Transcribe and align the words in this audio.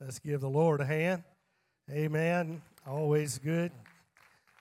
Let's 0.00 0.18
give 0.18 0.40
the 0.40 0.48
Lord 0.48 0.80
a 0.80 0.86
hand. 0.86 1.24
Amen. 1.90 2.62
Always 2.86 3.38
good 3.38 3.70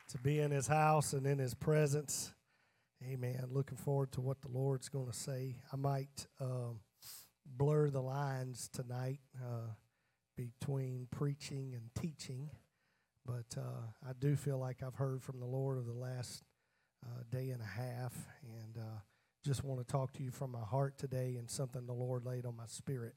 to 0.10 0.18
be 0.18 0.42
in 0.42 0.52
His 0.52 0.68
house 0.68 1.14
and 1.14 1.26
in 1.26 1.40
His 1.40 1.54
presence. 1.54 2.34
Amen. 3.10 3.46
Looking 3.50 3.78
forward 3.78 4.12
to 4.14 4.22
what 4.22 4.42
the 4.42 4.50
Lord's 4.50 4.90
going 4.90 5.08
to 5.08 5.18
say. 5.18 5.56
I 5.72 5.78
might 5.78 6.28
um, 6.42 6.82
blur 7.46 7.90
the 7.90 8.02
lines 8.02 8.70
tonight 8.74 9.22
uh, 9.42 9.72
between 10.36 11.08
preaching 11.10 11.74
and 11.74 11.90
teaching, 11.98 12.50
but 13.26 13.58
uh, 13.58 14.10
I 14.10 14.12
do 14.20 14.36
feel 14.36 14.58
like 14.58 14.84
I've 14.84 14.96
heard 14.96 15.24
from 15.24 15.40
the 15.40 15.46
Lord 15.46 15.78
over 15.78 15.90
the 15.90 15.98
last 15.98 16.44
uh, 17.06 17.24
day 17.32 17.52
and 17.52 17.62
a 17.62 17.66
half, 17.66 18.14
and 18.44 18.78
uh, 18.78 19.00
just 19.46 19.64
want 19.64 19.80
to 19.80 19.90
talk 19.90 20.12
to 20.14 20.24
you 20.24 20.32
from 20.32 20.52
my 20.52 20.66
heart 20.66 20.98
today 20.98 21.38
and 21.40 21.50
something 21.50 21.86
the 21.86 21.94
Lord 21.94 22.26
laid 22.26 22.46
on 22.46 22.58
my 22.58 22.68
spirit 22.68 23.16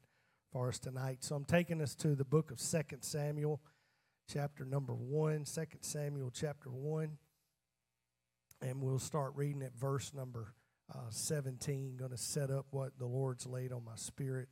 for 0.53 0.69
us 0.69 0.77
tonight. 0.77 1.17
So 1.23 1.35
I'm 1.35 1.45
taking 1.45 1.81
us 1.81 1.95
to 1.95 2.15
the 2.15 2.23
book 2.23 2.51
of 2.51 2.59
Second 2.59 3.01
Samuel, 3.01 3.59
chapter 4.31 4.63
number 4.63 4.93
1. 4.93 5.45
2 5.45 5.63
Samuel, 5.81 6.31
chapter 6.31 6.69
1. 6.69 7.17
And 8.61 8.81
we'll 8.81 8.99
start 8.99 9.33
reading 9.35 9.63
at 9.63 9.75
verse 9.75 10.13
number 10.13 10.53
uh, 10.93 11.09
17. 11.09 11.97
Going 11.97 12.11
to 12.11 12.17
set 12.17 12.51
up 12.51 12.67
what 12.69 12.91
the 12.99 13.07
Lord's 13.07 13.47
laid 13.47 13.73
on 13.73 13.83
my 13.83 13.95
spirit 13.95 14.47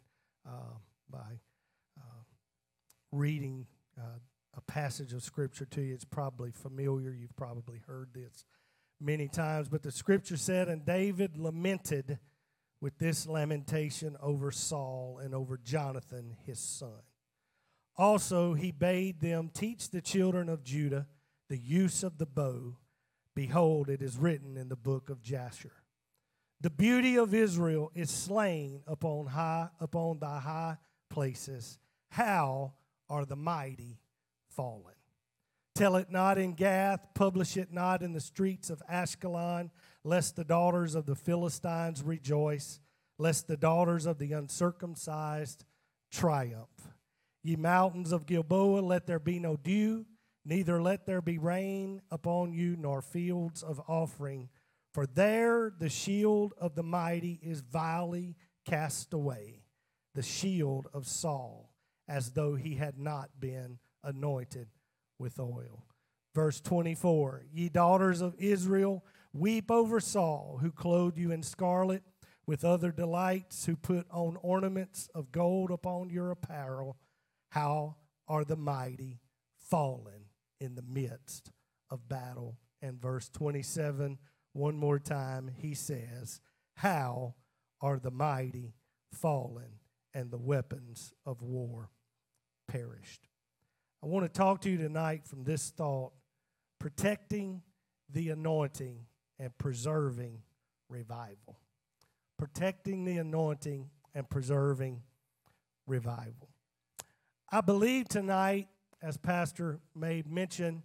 uh, 0.45 0.73
by 1.07 1.39
uh, 1.99 2.23
reading 3.11 3.67
uh, 3.95 4.17
a 4.57 4.61
passage 4.61 5.13
of 5.13 5.21
Scripture 5.21 5.65
to 5.65 5.81
you. 5.81 5.93
It's 5.93 6.03
probably 6.03 6.51
familiar. 6.51 7.13
You've 7.13 7.35
probably 7.35 7.79
heard 7.85 8.09
this 8.15 8.43
many 8.99 9.27
times. 9.27 9.70
But 9.70 9.83
the 9.83 9.91
Scripture 9.91 10.37
said, 10.37 10.67
And 10.67 10.83
David 10.83 11.37
lamented 11.37 12.17
with 12.81 12.98
this 12.98 13.27
lamentation 13.27 14.17
over 14.21 14.52
Saul 14.52 15.20
and 15.23 15.34
over 15.35 15.58
Jonathan 15.58 16.35
his 16.45 16.59
son. 16.59 17.04
Also, 17.95 18.55
he 18.55 18.71
bade 18.71 19.21
them 19.21 19.52
teach 19.54 19.90
the 19.90 20.02
children 20.02 20.49
of 20.49 20.63
Judah 20.63 21.07
the 21.48 21.57
use 21.57 22.01
of 22.04 22.18
the 22.18 22.26
bow. 22.26 22.77
Behold, 23.35 23.90
it 23.90 24.01
is 24.01 24.18
written 24.18 24.57
in 24.57 24.70
the 24.70 24.76
book 24.76 25.10
of 25.10 25.21
Jasher. 25.21 25.73
The 26.60 26.70
beauty 26.70 27.18
of 27.18 27.34
Israel 27.34 27.91
is 27.93 28.10
slain 28.10 28.84
upon 28.88 29.27
high 29.27 29.70
upon 29.79 30.20
thy 30.20 30.40
high 30.40 30.77
places. 31.10 31.79
How 32.10 32.73
are 33.10 33.26
the 33.26 33.35
mighty 33.35 33.99
fallen? 34.49 35.01
Tell 35.73 35.95
it 35.95 36.11
not 36.11 36.37
in 36.37 36.53
Gath, 36.53 37.07
publish 37.13 37.55
it 37.55 37.71
not 37.71 38.01
in 38.01 38.13
the 38.13 38.19
streets 38.19 38.69
of 38.69 38.83
Ashkelon 38.89 39.71
lest 40.03 40.35
the 40.35 40.43
daughters 40.43 40.95
of 40.95 41.05
the 41.05 41.15
Philistines 41.15 42.03
rejoice, 42.03 42.79
lest 43.17 43.47
the 43.47 43.57
daughters 43.57 44.05
of 44.05 44.17
the 44.17 44.33
uncircumcised 44.33 45.63
triumph. 46.11 46.89
Ye 47.43 47.55
mountains 47.55 48.11
of 48.11 48.25
Gilboa, 48.25 48.81
let 48.81 49.07
there 49.07 49.19
be 49.19 49.39
no 49.39 49.55
dew, 49.55 50.05
neither 50.43 50.81
let 50.81 51.05
there 51.05 51.21
be 51.21 51.37
rain 51.37 52.01
upon 52.11 52.53
you, 52.53 52.75
nor 52.75 53.01
fields 53.01 53.63
of 53.63 53.81
offering. 53.87 54.49
For 54.93 55.05
there 55.05 55.71
the 55.75 55.89
shield 55.89 56.53
of 56.59 56.75
the 56.75 56.83
mighty 56.83 57.39
is 57.41 57.61
vilely 57.61 58.35
cast 58.65 59.13
away, 59.13 59.63
the 60.15 60.23
shield 60.23 60.87
of 60.93 61.07
Saul, 61.07 61.71
as 62.07 62.31
though 62.31 62.55
he 62.55 62.75
had 62.75 62.99
not 62.99 63.39
been 63.39 63.79
anointed 64.03 64.67
with 65.22 65.39
oil. 65.39 65.85
Verse 66.35 66.59
24 66.59 67.45
Ye 67.53 67.69
daughters 67.69 68.19
of 68.19 68.35
Israel, 68.38 69.05
Weep 69.31 69.72
over 69.72 70.01
Saul, 70.01 70.59
who 70.61 70.72
clothed 70.72 71.17
you 71.17 71.31
in 71.31 71.44
scarlet 71.44 72.03
with 72.45 72.66
other 72.66 72.91
delights, 72.91 73.66
who 73.66 73.77
put 73.77 74.05
on 74.11 74.38
ornaments 74.41 75.07
of 75.16 75.31
gold 75.31 75.72
upon 75.72 76.09
your 76.09 76.31
apparel. 76.31 76.97
How 77.51 77.95
are 78.27 78.44
the 78.44 78.57
mighty 78.57 79.22
fallen 79.57 80.25
in 80.59 80.75
the 80.75 80.81
midst 80.81 81.51
of 81.89 82.09
battle? 82.09 82.57
And 82.81 83.01
verse 83.01 83.29
27, 83.29 84.17
one 84.53 84.75
more 84.75 84.99
time, 84.99 85.51
he 85.55 85.73
says, 85.73 86.41
How 86.75 87.35
are 87.79 87.99
the 87.99 88.11
mighty 88.11 88.73
fallen 89.13 89.79
and 90.13 90.31
the 90.31 90.37
weapons 90.37 91.13
of 91.25 91.41
war 91.41 91.89
perished? 92.67 93.27
I 94.03 94.07
want 94.07 94.25
to 94.25 94.29
talk 94.29 94.62
to 94.62 94.69
you 94.69 94.78
tonight 94.78 95.28
from 95.28 95.44
this 95.44 95.69
thought 95.69 96.12
protecting 96.79 97.62
the 98.12 98.29
anointing 98.29 99.06
and 99.38 99.56
preserving 99.59 100.39
revival. 100.89 101.59
Protecting 102.40 103.06
the 103.06 103.17
anointing 103.17 103.91
and 104.16 104.28
preserving 104.28 105.03
revival. 105.85 106.50
I 107.51 107.61
believe 107.61 108.07
tonight, 108.07 108.69
as 109.03 109.17
Pastor 109.17 109.79
made 109.94 110.25
mention, 110.25 110.81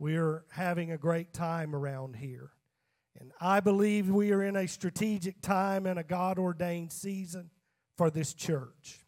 we're 0.00 0.44
having 0.50 0.90
a 0.90 0.98
great 0.98 1.32
time 1.32 1.74
around 1.74 2.16
here. 2.16 2.50
And 3.20 3.30
I 3.40 3.60
believe 3.60 4.10
we 4.10 4.32
are 4.32 4.42
in 4.42 4.56
a 4.56 4.66
strategic 4.66 5.40
time 5.40 5.86
and 5.86 6.00
a 6.00 6.04
God 6.04 6.38
ordained 6.38 6.92
season 6.92 7.50
for 7.96 8.10
this 8.10 8.34
church. 8.34 9.05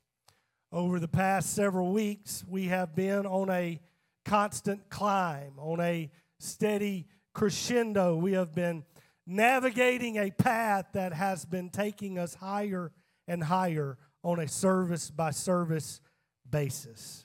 Over 0.71 1.01
the 1.01 1.09
past 1.09 1.55
several 1.55 1.93
weeks, 1.93 2.45
we 2.47 2.67
have 2.67 2.95
been 2.95 3.25
on 3.25 3.49
a 3.49 3.81
constant 4.27 4.91
climb, 4.91 5.55
on 5.57 5.81
a 5.81 6.11
steady 6.39 7.07
crescendo. 7.33 8.17
We 8.17 8.33
have 8.33 8.55
been 8.55 8.85
navigating 9.27 10.17
a 10.17 10.31
path 10.31 10.89
that 10.93 11.15
has 11.15 11.47
been 11.47 11.71
taking 11.71 12.19
us 12.19 12.35
higher 12.35 12.93
and 13.27 13.43
higher 13.45 13.97
on 14.23 14.41
a 14.41 14.47
service 14.47 15.11
by 15.11 15.31
service 15.31 16.03
basis. 16.51 17.25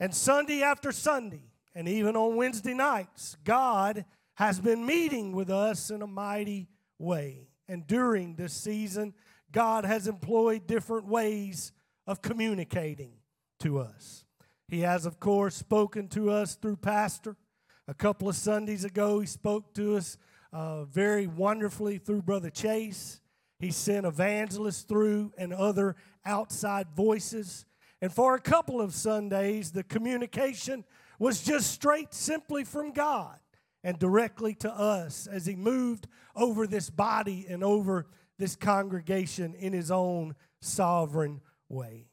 And 0.00 0.12
Sunday 0.12 0.62
after 0.64 0.90
Sunday, 0.90 1.52
and 1.76 1.88
even 1.88 2.16
on 2.16 2.34
Wednesday 2.34 2.74
nights, 2.74 3.36
God 3.44 4.04
has 4.34 4.58
been 4.58 4.84
meeting 4.84 5.30
with 5.30 5.48
us 5.48 5.90
in 5.90 6.02
a 6.02 6.08
mighty 6.08 6.66
way. 6.98 7.50
And 7.68 7.86
during 7.86 8.34
this 8.34 8.52
season, 8.52 9.14
God 9.52 9.84
has 9.84 10.08
employed 10.08 10.66
different 10.66 11.06
ways 11.06 11.70
of 12.06 12.22
communicating 12.22 13.12
to 13.60 13.78
us. 13.78 14.24
He 14.68 14.80
has, 14.80 15.06
of 15.06 15.20
course, 15.20 15.54
spoken 15.54 16.08
to 16.08 16.30
us 16.30 16.54
through 16.54 16.76
Pastor. 16.76 17.36
A 17.86 17.94
couple 17.94 18.28
of 18.28 18.36
Sundays 18.36 18.84
ago, 18.84 19.20
he 19.20 19.26
spoke 19.26 19.74
to 19.74 19.96
us 19.96 20.16
uh, 20.52 20.84
very 20.84 21.26
wonderfully 21.26 21.98
through 21.98 22.22
Brother 22.22 22.50
Chase. 22.50 23.20
He 23.58 23.70
sent 23.70 24.06
evangelists 24.06 24.82
through 24.82 25.32
and 25.36 25.52
other 25.52 25.96
outside 26.24 26.88
voices. 26.94 27.66
And 28.00 28.12
for 28.12 28.34
a 28.34 28.40
couple 28.40 28.80
of 28.80 28.94
Sundays, 28.94 29.70
the 29.72 29.82
communication 29.82 30.84
was 31.18 31.42
just 31.42 31.70
straight 31.70 32.12
simply 32.12 32.64
from 32.64 32.92
God 32.92 33.38
and 33.82 33.98
directly 33.98 34.54
to 34.56 34.70
us 34.72 35.26
as 35.26 35.46
He 35.46 35.56
moved 35.56 36.08
over 36.34 36.66
this 36.66 36.90
body 36.90 37.46
and 37.48 37.62
over 37.62 38.06
this 38.38 38.56
congregation 38.56 39.54
in 39.54 39.72
His 39.72 39.90
own 39.90 40.34
sovereign 40.60 41.40
way. 41.68 42.06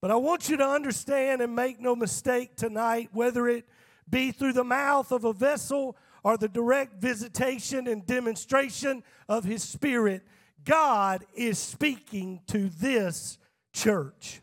But 0.00 0.10
I 0.10 0.16
want 0.16 0.48
you 0.48 0.56
to 0.56 0.66
understand 0.66 1.42
and 1.42 1.54
make 1.54 1.80
no 1.80 1.94
mistake 1.94 2.56
tonight, 2.56 3.10
whether 3.12 3.48
it 3.48 3.66
be 4.08 4.32
through 4.32 4.54
the 4.54 4.64
mouth 4.64 5.12
of 5.12 5.24
a 5.24 5.32
vessel 5.32 5.96
or 6.22 6.36
the 6.36 6.48
direct 6.48 7.00
visitation 7.00 7.86
and 7.86 8.06
demonstration 8.06 9.02
of 9.28 9.44
His 9.44 9.62
Spirit, 9.62 10.22
God 10.64 11.24
is 11.34 11.58
speaking 11.58 12.40
to 12.48 12.68
this 12.68 13.38
church. 13.72 14.40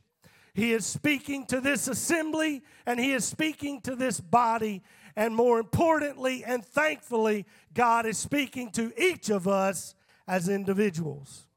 He 0.54 0.74
is 0.74 0.86
speaking 0.86 1.46
to 1.48 1.62
this 1.62 1.88
assembly 1.88 2.64
and 2.86 3.00
He 3.00 3.12
is 3.12 3.26
speaking 3.26 3.82
to 3.82 3.96
this 3.96 4.20
body. 4.20 4.84
And 5.16 5.36
more 5.36 5.60
importantly 5.60 6.44
and 6.44 6.64
thankfully, 6.64 7.46
God 7.74 8.06
is 8.06 8.18
speaking 8.18 8.72
to 8.72 8.92
each 9.02 9.30
of 9.30 9.48
us 9.48 9.96
as 10.28 10.50
individuals. 10.50 11.48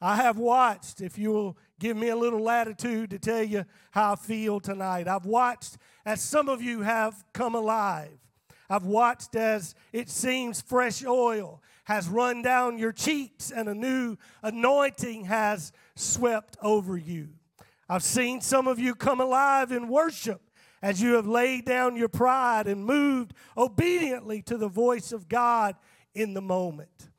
I 0.00 0.16
have 0.16 0.38
watched, 0.38 1.00
if 1.00 1.16
you 1.16 1.30
will 1.30 1.56
give 1.82 1.96
me 1.96 2.10
a 2.10 2.16
little 2.16 2.40
latitude 2.40 3.10
to 3.10 3.18
tell 3.18 3.42
you 3.42 3.64
how 3.90 4.12
I 4.12 4.16
feel 4.16 4.60
tonight. 4.60 5.08
I've 5.08 5.26
watched 5.26 5.78
as 6.06 6.22
some 6.22 6.48
of 6.48 6.62
you 6.62 6.82
have 6.82 7.24
come 7.32 7.56
alive. 7.56 8.20
I've 8.70 8.84
watched 8.84 9.34
as 9.34 9.74
it 9.92 10.08
seems 10.08 10.60
fresh 10.60 11.04
oil 11.04 11.60
has 11.84 12.08
run 12.08 12.40
down 12.40 12.78
your 12.78 12.92
cheeks 12.92 13.50
and 13.50 13.68
a 13.68 13.74
new 13.74 14.16
anointing 14.44 15.24
has 15.24 15.72
swept 15.96 16.56
over 16.62 16.96
you. 16.96 17.30
I've 17.88 18.04
seen 18.04 18.40
some 18.40 18.68
of 18.68 18.78
you 18.78 18.94
come 18.94 19.20
alive 19.20 19.72
in 19.72 19.88
worship 19.88 20.40
as 20.82 21.02
you 21.02 21.14
have 21.14 21.26
laid 21.26 21.64
down 21.64 21.96
your 21.96 22.08
pride 22.08 22.68
and 22.68 22.84
moved 22.84 23.34
obediently 23.56 24.40
to 24.42 24.56
the 24.56 24.68
voice 24.68 25.10
of 25.10 25.28
God 25.28 25.74
in 26.14 26.32
the 26.32 26.40
moment. 26.40 27.10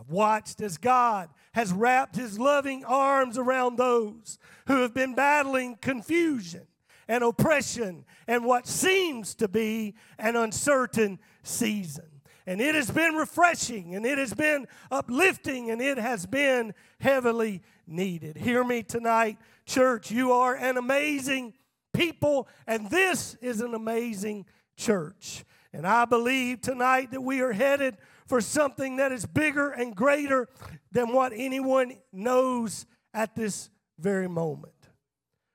I've 0.00 0.10
watched 0.10 0.62
as 0.62 0.78
God 0.78 1.28
has 1.52 1.72
wrapped 1.72 2.16
his 2.16 2.38
loving 2.38 2.84
arms 2.86 3.36
around 3.36 3.76
those 3.76 4.38
who 4.66 4.80
have 4.80 4.94
been 4.94 5.14
battling 5.14 5.76
confusion 5.76 6.66
and 7.06 7.22
oppression 7.22 8.06
and 8.26 8.44
what 8.46 8.66
seems 8.66 9.34
to 9.34 9.48
be 9.48 9.94
an 10.18 10.36
uncertain 10.36 11.18
season. 11.42 12.06
And 12.46 12.62
it 12.62 12.74
has 12.74 12.90
been 12.90 13.14
refreshing 13.14 13.94
and 13.94 14.06
it 14.06 14.16
has 14.16 14.32
been 14.32 14.66
uplifting 14.90 15.70
and 15.70 15.82
it 15.82 15.98
has 15.98 16.24
been 16.24 16.72
heavily 16.98 17.60
needed. 17.86 18.38
Hear 18.38 18.64
me 18.64 18.82
tonight, 18.82 19.36
church. 19.66 20.10
You 20.10 20.32
are 20.32 20.54
an 20.54 20.78
amazing 20.78 21.52
people, 21.92 22.48
and 22.66 22.88
this 22.88 23.34
is 23.42 23.60
an 23.60 23.74
amazing 23.74 24.46
church. 24.78 25.44
And 25.74 25.86
I 25.86 26.06
believe 26.06 26.62
tonight 26.62 27.10
that 27.10 27.20
we 27.20 27.42
are 27.42 27.52
headed 27.52 27.98
for 28.30 28.40
something 28.40 28.98
that 28.98 29.10
is 29.10 29.26
bigger 29.26 29.70
and 29.72 29.96
greater 29.96 30.46
than 30.92 31.12
what 31.12 31.32
anyone 31.34 31.92
knows 32.12 32.86
at 33.12 33.34
this 33.34 33.70
very 33.98 34.28
moment. 34.28 34.72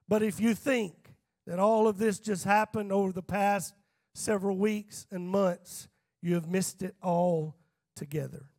But 0.09 0.21
if 0.21 0.41
you 0.41 0.53
think 0.53 0.93
that 1.47 1.57
all 1.57 1.87
of 1.87 1.97
this 1.97 2.19
just 2.19 2.43
happened 2.43 2.91
over 2.91 3.13
the 3.13 3.23
past 3.23 3.73
several 4.13 4.57
weeks 4.57 5.07
and 5.09 5.25
months, 5.25 5.87
you 6.21 6.33
have 6.33 6.49
missed 6.49 6.83
it 6.83 6.95
all 7.01 7.55
together. 7.95 8.49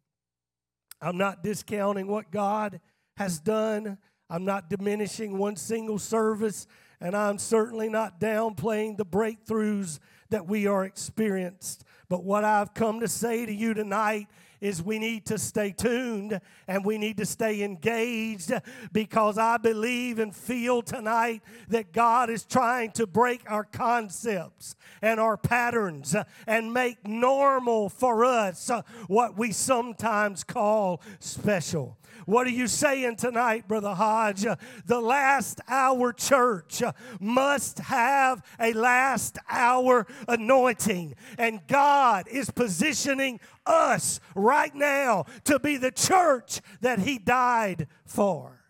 I'm 1.03 1.19
not 1.19 1.43
discounting 1.43 2.07
what 2.07 2.31
God 2.31 2.81
has 3.19 3.39
done. 3.39 3.99
I'm 4.31 4.47
not 4.47 4.71
diminishing 4.71 5.37
one 5.37 5.57
single 5.57 5.99
service, 5.99 6.67
and 7.01 7.17
I'm 7.17 7.39
certainly 7.39 7.89
not 7.89 8.21
downplaying 8.21 8.97
the 8.97 9.07
breakthroughs 9.07 9.99
that 10.31 10.47
we 10.47 10.67
are 10.67 10.85
experienced. 10.85 11.85
But 12.09 12.25
what 12.25 12.45
I've 12.45 12.75
come 12.75 13.01
to 13.01 13.09
say 13.09 13.47
to 13.47 13.53
you 13.53 13.75
tonight 13.75 14.29
is 14.61 14.83
we 14.83 14.99
need 14.99 15.27
to 15.27 15.39
stay 15.39 15.71
tuned 15.71 16.41
and 16.67 16.85
we 16.85 16.99
need 16.99 17.19
to 17.19 17.27
stay 17.27 17.63
engaged 17.63 18.53
because 18.93 19.39
I 19.39 19.59
believe 19.59 20.19
and 20.19 20.35
feel 20.35 20.83
tonight 20.83 21.43
that 21.69 21.93
God 21.93 22.31
is 22.31 22.45
trying 22.45 22.93
to 22.93 23.07
break 23.07 23.43
our 23.51 23.65
concepts 23.65 24.75
and 25.03 25.21
our 25.21 25.37
patterns 25.37 26.17
and 26.47 26.73
make 26.73 27.07
normal 27.07 27.89
for 27.89 28.25
us 28.25 28.71
what 29.09 29.37
we 29.37 29.53
sometimes 29.53 30.45
call 30.45 31.03
special. 31.21 31.99
What 32.27 32.49
are 32.49 32.51
you 32.51 32.67
saying 32.67 33.17
tonight, 33.17 33.69
Brother 33.69 33.95
Hodge? 33.95 34.45
The 34.85 35.01
last 35.01 35.61
hour 35.69 36.13
church 36.13 36.83
must 37.21 37.79
have 37.79 38.45
a 38.59 38.73
last 38.73 39.39
hour 39.49 40.09
anointing. 40.27 41.15
And 41.39 41.65
God 41.69 42.27
is 42.29 42.51
positioning 42.51 43.39
us 43.65 44.19
right 44.35 44.75
now 44.75 45.27
to 45.45 45.61
be 45.61 45.77
the 45.77 45.93
church 45.93 46.61
that 46.81 46.99
He 46.99 47.19
died 47.19 47.87
for. 48.05 48.61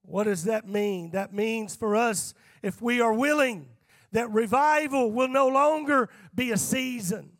What 0.00 0.24
does 0.24 0.44
that 0.44 0.66
mean? 0.66 1.10
That 1.10 1.34
means 1.34 1.76
for 1.76 1.94
us, 1.94 2.32
if 2.62 2.80
we 2.80 3.02
are 3.02 3.12
willing, 3.12 3.66
that 4.12 4.30
revival 4.30 5.12
will 5.12 5.28
no 5.28 5.48
longer 5.48 6.08
be 6.34 6.50
a 6.50 6.56
season. 6.56 7.32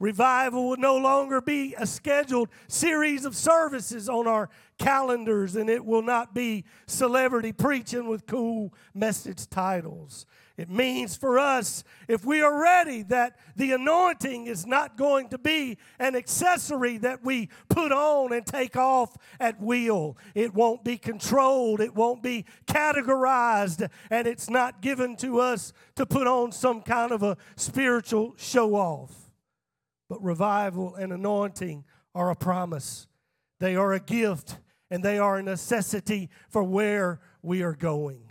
Revival 0.00 0.70
will 0.70 0.76
no 0.78 0.96
longer 0.96 1.42
be 1.42 1.74
a 1.78 1.86
scheduled 1.86 2.48
series 2.68 3.26
of 3.26 3.36
services 3.36 4.08
on 4.08 4.26
our 4.26 4.48
calendars, 4.78 5.56
and 5.56 5.68
it 5.68 5.84
will 5.84 6.02
not 6.02 6.34
be 6.34 6.64
celebrity 6.86 7.52
preaching 7.52 8.08
with 8.08 8.26
cool 8.26 8.72
message 8.94 9.46
titles. 9.50 10.24
It 10.56 10.70
means 10.70 11.16
for 11.16 11.38
us, 11.38 11.84
if 12.08 12.24
we 12.24 12.40
are 12.40 12.62
ready, 12.62 13.02
that 13.04 13.38
the 13.56 13.72
anointing 13.72 14.46
is 14.46 14.66
not 14.66 14.96
going 14.96 15.28
to 15.28 15.38
be 15.38 15.76
an 15.98 16.16
accessory 16.16 16.96
that 16.98 17.22
we 17.22 17.50
put 17.68 17.92
on 17.92 18.32
and 18.32 18.46
take 18.46 18.76
off 18.76 19.16
at 19.38 19.60
will. 19.60 20.16
It 20.34 20.54
won't 20.54 20.82
be 20.82 20.96
controlled, 20.96 21.80
it 21.80 21.94
won't 21.94 22.22
be 22.22 22.46
categorized, 22.66 23.86
and 24.10 24.26
it's 24.26 24.48
not 24.48 24.80
given 24.80 25.16
to 25.16 25.40
us 25.40 25.74
to 25.96 26.06
put 26.06 26.26
on 26.26 26.52
some 26.52 26.80
kind 26.80 27.12
of 27.12 27.22
a 27.22 27.36
spiritual 27.56 28.34
show 28.38 28.74
off. 28.74 29.29
But 30.10 30.22
revival 30.24 30.96
and 30.96 31.12
anointing 31.12 31.84
are 32.16 32.30
a 32.30 32.36
promise, 32.36 33.06
they 33.60 33.76
are 33.76 33.92
a 33.92 34.00
gift, 34.00 34.58
and 34.90 35.04
they 35.04 35.18
are 35.18 35.36
a 35.36 35.42
necessity 35.42 36.28
for 36.48 36.64
where 36.64 37.20
we 37.42 37.62
are 37.62 37.76
going. 37.76 38.28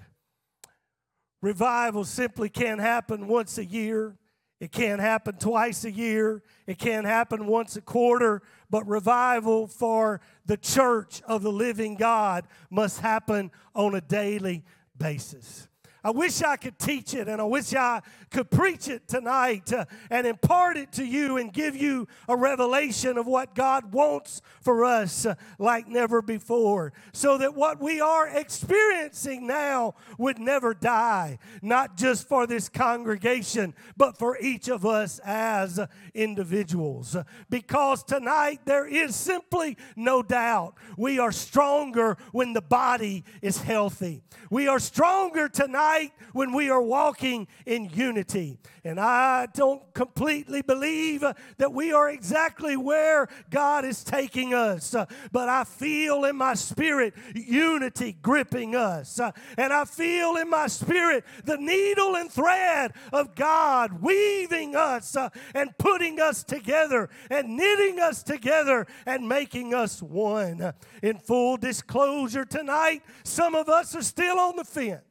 Revival 1.42 2.04
simply 2.04 2.50
can't 2.50 2.81
happen 2.81 3.30
once 3.30 3.58
a 3.58 3.64
year. 3.64 4.18
It 4.60 4.74
can't 4.74 5.00
happen 5.00 5.38
twice 5.38 5.86
a 5.86 5.92
year. 5.92 6.44
It 6.68 6.78
can't 6.78 7.08
happen 7.08 7.48
once 7.48 7.78
a 7.78 7.81
quarter. 7.81 8.42
But 8.70 8.86
revival 8.86 9.68
for 9.68 10.20
the 10.46 10.58
church 10.58 11.22
of 11.30 11.44
the 11.44 11.52
living 11.52 11.96
God 11.96 12.46
must 12.70 13.00
happen 13.00 13.52
on 13.74 13.96
a 13.96 14.02
daily 14.02 14.66
basis. 14.98 15.69
I 16.04 16.12
wish 16.12 16.42
I 16.42 16.56
could 16.56 16.80
teach 16.80 17.13
it 17.13 17.28
and 17.28 17.42
I 17.42 17.44
wish 17.44 17.74
I 17.74 18.01
could 18.30 18.50
preach 18.50 18.88
it 18.88 19.07
tonight 19.07 19.74
uh, 19.74 19.86
and 20.10 20.25
impart 20.25 20.78
it 20.78 20.94
to 20.94 21.04
you 21.04 21.38
and 21.38 21.51
give 21.51 21.75
you 21.75 22.07
a 22.28 22.38
revelation 22.38 23.18
of 23.18 23.28
what 23.28 23.54
God 23.54 23.92
wants 23.92 24.42
for 24.62 24.86
us 24.86 25.25
uh, 25.25 25.36
like 25.57 25.90
never 25.90 26.22
before. 26.22 26.94
So 27.12 27.38
that 27.40 27.54
what 27.56 27.81
we 27.81 28.00
are 28.00 28.28
experiencing 28.28 29.46
now 29.46 29.96
would 30.18 30.40
never 30.40 30.74
die, 30.74 31.40
not 31.62 31.98
just 31.98 32.28
for 32.30 32.48
this 32.48 32.69
congregation, 32.69 33.74
but 33.98 34.18
for 34.18 34.38
each 34.40 34.69
of 34.69 34.86
us 34.86 35.19
as 35.25 35.80
individuals. 36.13 37.18
Because 37.50 38.04
tonight 38.04 38.62
there 38.66 38.88
is 38.88 39.16
simply 39.16 39.75
no 39.98 40.24
doubt 40.24 40.75
we 40.98 41.19
are 41.19 41.34
stronger 41.34 42.18
when 42.31 42.54
the 42.54 42.62
body 42.62 43.25
is 43.42 43.57
healthy. 43.57 44.22
We 44.50 44.68
are 44.68 44.80
stronger 44.80 45.50
tonight 45.50 45.88
right 45.89 46.12
when 46.33 46.53
we 46.53 46.69
are 46.69 46.81
walking 46.81 47.47
in 47.65 47.89
unity. 47.89 48.59
And 48.83 49.00
I 49.00 49.47
don't 49.53 49.81
completely 49.94 50.62
believe 50.62 51.24
uh, 51.24 51.33
that 51.57 51.74
we 51.74 51.91
are 51.91 52.09
exactly 52.09 52.77
where 52.77 53.27
God 53.50 53.86
is 53.86 54.03
taking 54.03 54.53
us, 54.53 54.95
uh, 54.95 55.06
but 55.31 55.50
I 55.50 55.63
feel 55.63 56.25
in 56.25 56.36
my 56.36 56.53
spirit 56.53 57.13
unity 57.36 58.15
gripping 58.21 58.75
us. 58.75 59.19
Uh, 59.19 59.31
and 59.57 59.74
I 59.74 59.86
feel 59.86 60.38
in 60.38 60.50
my 60.50 60.68
spirit 60.68 61.25
the 61.44 61.57
needle 61.57 62.15
and 62.15 62.31
thread 62.31 62.94
of 63.12 63.35
God 63.35 64.01
weaving 64.01 64.75
us 64.75 65.18
and 65.53 65.77
putting 65.77 66.19
us 66.19 66.44
together 66.44 67.09
and 67.30 67.57
knitting 67.57 68.00
us 68.00 68.24
together 68.24 68.88
and 69.06 69.27
making 69.27 69.74
us 69.74 70.01
one. 70.01 70.74
In 71.03 71.18
full 71.18 71.57
disclosure 71.57 72.45
tonight, 72.45 73.03
some 73.24 73.56
of 73.56 73.68
us 73.68 73.95
are 73.95 74.03
still 74.03 74.39
on 74.39 74.56
the 74.56 74.63
fence. 74.63 75.08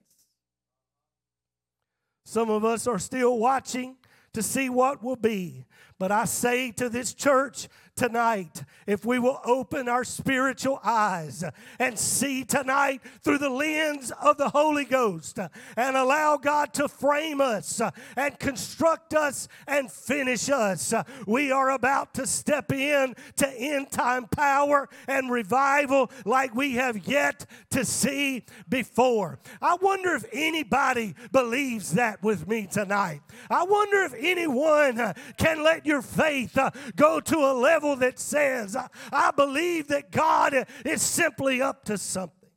Some 2.31 2.51
of 2.51 2.63
us 2.63 2.87
are 2.87 2.99
still 2.99 3.39
watching 3.39 3.97
to 4.35 4.43
see 4.43 4.69
what 4.69 5.03
will 5.03 5.17
be. 5.17 5.65
But 5.99 6.13
I 6.13 6.27
say 6.27 6.71
to 6.73 6.89
this 6.89 7.13
church 7.13 7.69
tonight, 7.97 8.63
if 8.87 9.05
we 9.05 9.19
will 9.19 9.41
open 9.45 9.89
our 9.89 10.05
spiritual 10.05 10.81
eyes 10.85 11.43
and 11.81 11.99
see 11.99 12.45
tonight 12.45 13.01
through 13.23 13.39
the 13.39 13.51
lens 13.51 14.13
of 14.23 14.39
the 14.39 14.51
Holy 14.51 14.85
Ghost 14.85 15.41
and 15.77 15.97
allow 15.97 16.37
God 16.37 16.73
to 16.75 16.87
frame 16.87 17.41
us 17.41 17.83
and 18.17 18.39
construct 18.39 19.15
us 19.15 19.49
and 19.67 19.91
finish 19.91 20.49
us, 20.49 20.95
we 21.27 21.51
are 21.51 21.71
about 21.71 22.15
to 22.15 22.27
step 22.27 22.71
in 22.71 23.17
to 23.37 23.49
end 23.49 23.91
time 23.91 24.27
power 24.29 24.89
and 25.09 25.31
revival 25.31 26.11
like 26.25 26.55
we 26.55 26.75
have 26.75 27.09
yet 27.09 27.47
to 27.71 27.85
see 27.85 28.45
before. 28.69 29.41
I 29.61 29.75
wonder 29.75 30.15
if 30.15 30.25
anybody 30.33 31.17
believes 31.33 31.95
that 31.95 32.23
with 32.23 32.47
me 32.47 32.69
tonight. 32.71 33.23
I 33.51 33.65
wonder 33.65 34.05
if 34.05 34.15
anyone 34.17 35.15
can 35.37 35.65
let 35.69 35.85
your 35.85 36.03
faith 36.03 36.57
uh, 36.57 36.71
go 36.97 37.21
to 37.21 37.37
a 37.37 37.53
level 37.53 37.97
that 37.97 38.19
says, 38.19 38.77
I 39.13 39.31
believe 39.33 39.89
that 39.89 40.11
God 40.11 40.67
is 40.85 41.03
simply 41.03 41.61
up 41.61 41.85
to 41.85 41.99
something. 41.99 42.51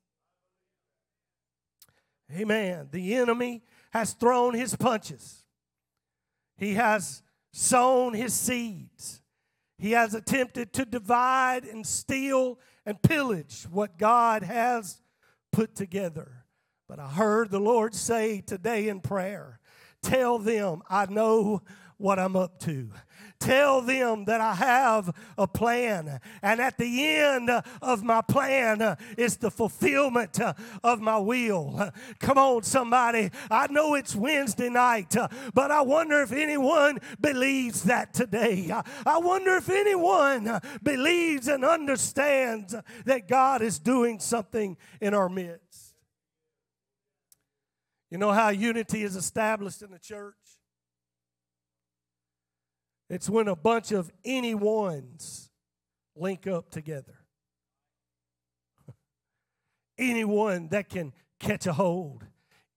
Amen. 2.33 2.87
The 2.91 3.15
enemy 3.15 3.63
has 3.91 4.13
thrown 4.13 4.53
his 4.53 4.75
punches, 4.75 5.43
he 6.57 6.75
has 6.75 7.21
sown 7.51 8.13
his 8.13 8.33
seeds, 8.33 9.21
he 9.77 9.91
has 9.91 10.13
attempted 10.13 10.71
to 10.73 10.85
divide 10.85 11.65
and 11.65 11.85
steal 11.85 12.59
and 12.85 13.01
pillage 13.01 13.67
what 13.69 13.97
God 13.97 14.43
has 14.43 15.01
put 15.51 15.75
together. 15.75 16.45
But 16.87 16.99
I 16.99 17.07
heard 17.09 17.51
the 17.51 17.59
Lord 17.59 17.93
say 17.93 18.41
today 18.41 18.87
in 18.87 19.01
prayer, 19.01 19.59
Tell 20.01 20.39
them 20.39 20.81
I 20.89 21.05
know 21.05 21.61
what 22.01 22.19
I'm 22.19 22.35
up 22.35 22.59
to. 22.61 22.89
Tell 23.39 23.81
them 23.81 24.25
that 24.25 24.39
I 24.39 24.53
have 24.53 25.15
a 25.37 25.47
plan. 25.47 26.19
And 26.43 26.61
at 26.61 26.77
the 26.77 27.07
end 27.07 27.49
of 27.81 28.03
my 28.03 28.21
plan 28.21 28.97
is 29.17 29.37
the 29.37 29.49
fulfillment 29.49 30.39
of 30.83 31.01
my 31.01 31.17
will. 31.17 31.91
Come 32.19 32.37
on, 32.37 32.63
somebody. 32.63 33.31
I 33.49 33.67
know 33.67 33.95
it's 33.95 34.15
Wednesday 34.15 34.69
night, 34.69 35.15
but 35.53 35.71
I 35.71 35.81
wonder 35.81 36.21
if 36.21 36.31
anyone 36.31 36.99
believes 37.19 37.83
that 37.83 38.13
today. 38.13 38.71
I 39.05 39.17
wonder 39.17 39.55
if 39.55 39.69
anyone 39.69 40.59
believes 40.83 41.47
and 41.47 41.65
understands 41.65 42.75
that 43.05 43.27
God 43.27 43.63
is 43.63 43.79
doing 43.79 44.19
something 44.19 44.77
in 44.99 45.15
our 45.15 45.29
midst. 45.29 45.95
You 48.11 48.17
know 48.17 48.31
how 48.31 48.49
unity 48.49 49.03
is 49.03 49.15
established 49.15 49.81
in 49.81 49.89
the 49.89 49.99
church? 49.99 50.35
It's 53.11 53.29
when 53.29 53.49
a 53.49 53.57
bunch 53.57 53.91
of 53.91 54.09
anyones 54.25 55.49
link 56.15 56.47
up 56.47 56.69
together. 56.69 57.25
Anyone 59.97 60.69
that 60.69 60.87
can 60.87 61.11
catch 61.37 61.67
a 61.67 61.73
hold, 61.73 62.23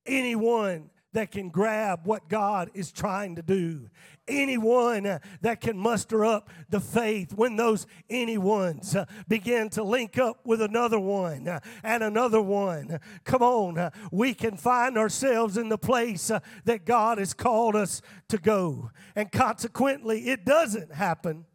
anyone 0.05 0.91
that 1.15 1.31
can 1.31 1.49
grab 1.49 2.01
what 2.05 2.29
God 2.29 2.71
is 2.75 2.93
trying 2.93 3.37
to 3.37 3.43
do. 3.43 3.89
Anyone 4.29 5.21
that 5.41 5.61
can 5.61 5.79
muster 5.79 6.25
up 6.25 6.51
the 6.69 6.81
faith 6.81 7.33
when 7.35 7.57
those 7.57 7.87
anyones 8.11 8.95
uh, 8.95 9.07
begin 9.29 9.71
to 9.71 9.83
link 9.83 10.19
up 10.19 10.41
with 10.45 10.61
another 10.61 10.99
one 10.99 11.49
uh, 11.49 11.61
and 11.83 12.03
another 12.03 12.41
one. 12.41 12.99
Come 13.25 13.43
on, 13.43 13.79
uh, 13.79 13.91
we 14.11 14.35
can 14.35 14.57
find 14.57 14.99
ourselves 14.99 15.57
in 15.57 15.69
the 15.69 15.79
place 15.79 16.31
that 16.65 16.85
God 16.85 17.19
has 17.19 17.33
called 17.33 17.77
us 17.77 18.03
to 18.29 18.39
go. 18.39 18.91
And 19.15 19.31
consequently, 19.31 20.29
it 20.29 20.45
doesn't 20.45 20.93
happen 20.93 21.47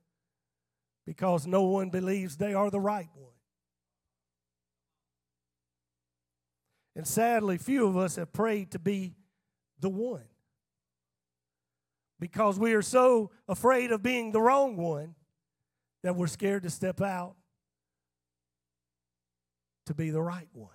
because 1.05 1.47
no 1.47 1.63
one 1.63 1.89
believes 1.89 2.37
they 2.37 2.53
are 2.53 2.69
the 2.69 2.79
right 2.79 3.09
one. 3.15 3.29
And 6.95 7.07
sadly, 7.07 7.57
few 7.57 7.87
of 7.87 7.97
us 7.97 8.17
have 8.17 8.33
prayed 8.33 8.71
to 8.71 8.79
be 8.79 9.13
the 9.79 9.89
one. 9.89 10.23
Because 12.19 12.59
we 12.59 12.73
are 12.73 12.81
so 12.81 13.31
afraid 13.47 13.91
of 13.91 14.03
being 14.03 14.31
the 14.31 14.41
wrong 14.41 14.75
one 14.75 15.15
that 16.03 16.15
we're 16.15 16.27
scared 16.27 16.63
to 16.63 16.69
step 16.69 17.01
out 17.01 17.35
to 19.85 19.93
be 19.93 20.09
the 20.09 20.21
right 20.21 20.47
one. 20.53 20.69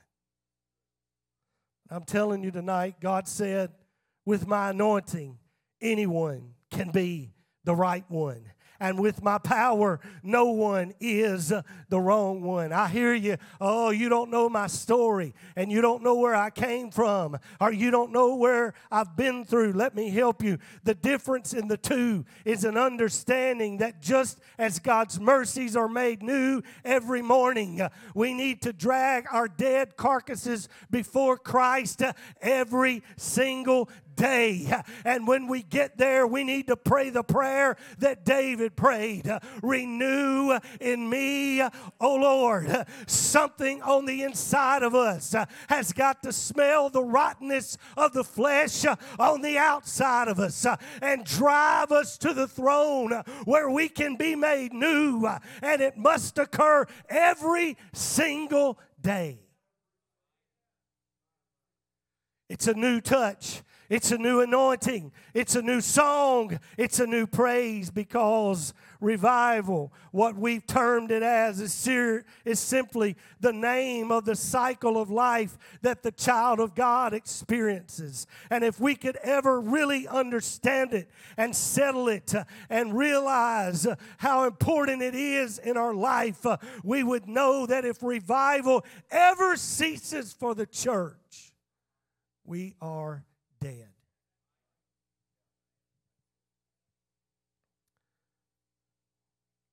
I'm 1.91 2.05
telling 2.05 2.43
you 2.43 2.51
tonight, 2.51 2.97
God 3.01 3.29
said, 3.29 3.71
with 4.25 4.47
my 4.47 4.71
anointing, 4.71 5.39
anyone 5.81 6.55
can 6.71 6.91
be 6.91 7.35
the 7.65 7.75
right 7.75 8.05
one 8.09 8.45
and 8.85 9.01
with 9.01 9.23
my 9.23 9.39
power, 9.39 9.99
no 10.23 10.51
one 10.51 10.93
is 11.01 11.51
the 11.89 11.99
wrong 11.99 12.43
one. 12.43 12.71
I 12.71 12.89
hear 12.89 13.15
you. 13.15 13.39
Oh, 13.59 13.89
you 13.89 14.11
don't 14.11 14.31
know 14.31 14.51
my 14.51 14.67
story, 14.67 15.35
and 15.57 15.73
you 15.73 15.81
don't 15.81 16.03
know 16.03 16.17
where 16.17 16.35
I 16.35 16.51
came 16.51 16.91
from, 16.91 17.39
or 17.63 17.73
you 17.73 17.91
don't 17.91 18.13
know 18.13 18.37
where 18.37 18.75
I've 18.93 19.17
been 19.17 19.47
through. 19.47 19.73
Let 19.73 19.95
me 19.95 20.11
help 20.11 20.43
you. 20.43 20.59
The 20.83 20.95
difference 20.95 21.55
in 21.55 21.69
the 21.69 21.79
two 21.79 22.27
is 22.45 22.65
an 22.65 22.77
understanding 22.77 23.79
that 23.79 24.03
just 24.03 24.39
as 24.59 24.79
God's 24.79 25.19
mercies 25.19 25.77
are 25.77 25.89
made 25.89 26.23
new 26.23 26.61
every 26.85 27.23
morning, 27.23 27.81
we 28.15 28.35
need 28.35 28.61
to 28.63 28.73
drag 28.75 29.25
our 29.33 29.49
dead 29.49 29.97
carcasses 29.97 30.69
before 30.91 31.39
Christ 31.39 32.03
every 32.43 33.03
single 33.17 33.89
day. 34.17 34.73
And 35.05 35.27
when 35.27 35.47
we 35.47 35.63
get 35.63 35.99
there, 35.99 36.27
we 36.27 36.45
need 36.45 36.67
to 36.69 36.77
pray 36.77 37.11
the 37.11 37.23
prayer 37.23 37.77
that 37.99 38.25
David 38.25 38.77
prayed 38.77 39.31
Renew 39.63 40.59
in 40.81 41.09
me, 41.09 41.61
O 41.63 41.71
Lord. 42.01 42.87
Something 43.07 43.83
on 43.83 44.07
the 44.07 44.23
inside 44.23 44.83
of 44.83 44.95
us 44.95 45.35
has 45.69 45.93
got 45.93 46.23
to 46.23 46.33
smell 46.33 46.91
the 46.91 47.03
rottenness 47.03 47.77
of 47.97 48.13
the 48.13 48.25
flesh 48.25 48.85
on 49.19 49.43
the 49.43 49.59
outside 49.59 50.29
of 50.29 50.39
us 50.39 50.67
and 51.03 51.25
drive 51.25 51.93
us 51.93 52.19
to 52.19 52.33
the 52.33 52.49
throne 52.49 53.23
where 53.45 53.71
we 53.71 53.89
can 53.89 54.17
be 54.17 54.35
made 54.35 54.73
new. 54.73 55.27
And 55.63 55.81
it 55.81 55.97
must 55.97 56.39
occur 56.39 56.87
every 57.09 57.77
single 57.93 58.79
day. 59.01 59.41
It's 62.49 62.67
a 62.67 62.75
new 62.75 63.01
touch. 63.01 63.63
It's 63.91 64.11
a 64.13 64.19
new 64.19 64.41
anointing. 64.41 65.13
It's 65.35 65.57
a 65.57 65.63
new 65.63 65.81
song. 65.81 66.59
It's 66.79 67.01
a 67.01 67.07
new 67.07 67.27
praise 67.27 67.91
because 67.91 68.73
revival, 69.01 69.93
what 70.11 70.37
we've 70.37 70.67
termed 70.67 71.11
it 71.11 71.23
as, 71.23 71.61
is, 71.61 71.73
ser- 71.73 72.25
is 72.45 72.59
simply 72.59 73.17
the 73.41 73.53
name 73.53 74.11
of 74.11 74.25
the 74.25 74.35
cycle 74.35 74.97
of 74.97 75.11
life 75.11 75.59
that 75.83 76.03
the 76.03 76.13
child 76.13 76.61
of 76.61 76.75
God 76.75 77.13
experiences. 77.13 78.27
And 78.51 78.65
if 78.65 78.81
we 78.81 78.95
could 78.95 79.17
ever 79.23 79.61
really 79.61 80.09
understand 80.09 80.95
it 80.95 81.11
and 81.37 81.55
settle 81.55 82.09
it 82.09 82.35
uh, 82.35 82.45
and 82.71 82.97
realize 82.97 83.87
uh, 83.87 83.97
how 84.19 84.45
important 84.45 85.03
it 85.03 85.15
is 85.15 85.59
in 85.59 85.77
our 85.77 85.95
life, 85.95 86.47
uh, 86.47 86.57
we 86.83 87.03
would 87.03 87.29
know 87.29 87.67
that 87.67 87.85
if 87.85 88.03
revival 88.03 88.85
ever 89.11 89.57
ceases 89.57 90.33
for 90.33 90.55
the 90.55 90.67
church, 90.67 91.53
we 92.47 92.75
are 92.81 93.25
dead. 93.65 93.89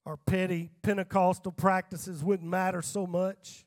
Our 0.06 0.16
petty 0.16 0.70
Pentecostal 0.82 1.52
practices 1.52 2.24
wouldn't 2.24 2.50
matter 2.50 2.82
so 2.82 3.06
much. 3.06 3.66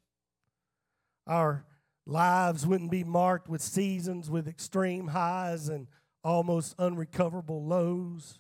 Our 1.27 1.67
lives 2.07 2.67
wouldn't 2.67 2.91
be 2.91 3.05
marked 3.05 3.49
with 3.51 3.61
seasons 3.61 4.31
with 4.31 4.49
extreme 4.49 5.09
highs 5.09 5.69
and 5.69 5.89
almost 6.23 6.75
unrecoverable 6.79 7.63
lows. 7.63 8.39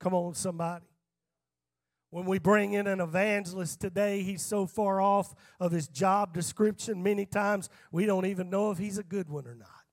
Come 0.00 0.14
on, 0.14 0.34
somebody. 0.34 0.86
When 2.10 2.24
we 2.24 2.38
bring 2.38 2.72
in 2.72 2.86
an 2.86 3.00
evangelist 3.00 3.78
today, 3.78 4.22
he's 4.22 4.42
so 4.42 4.66
far 4.66 5.02
off 5.02 5.34
of 5.60 5.70
his 5.70 5.86
job 5.86 6.32
description, 6.32 7.02
many 7.02 7.26
times 7.26 7.68
we 7.92 8.06
don't 8.06 8.24
even 8.24 8.48
know 8.48 8.70
if 8.70 8.78
he's 8.78 8.96
a 8.96 9.02
good 9.02 9.28
one 9.28 9.46
or 9.46 9.54
not. 9.54 9.85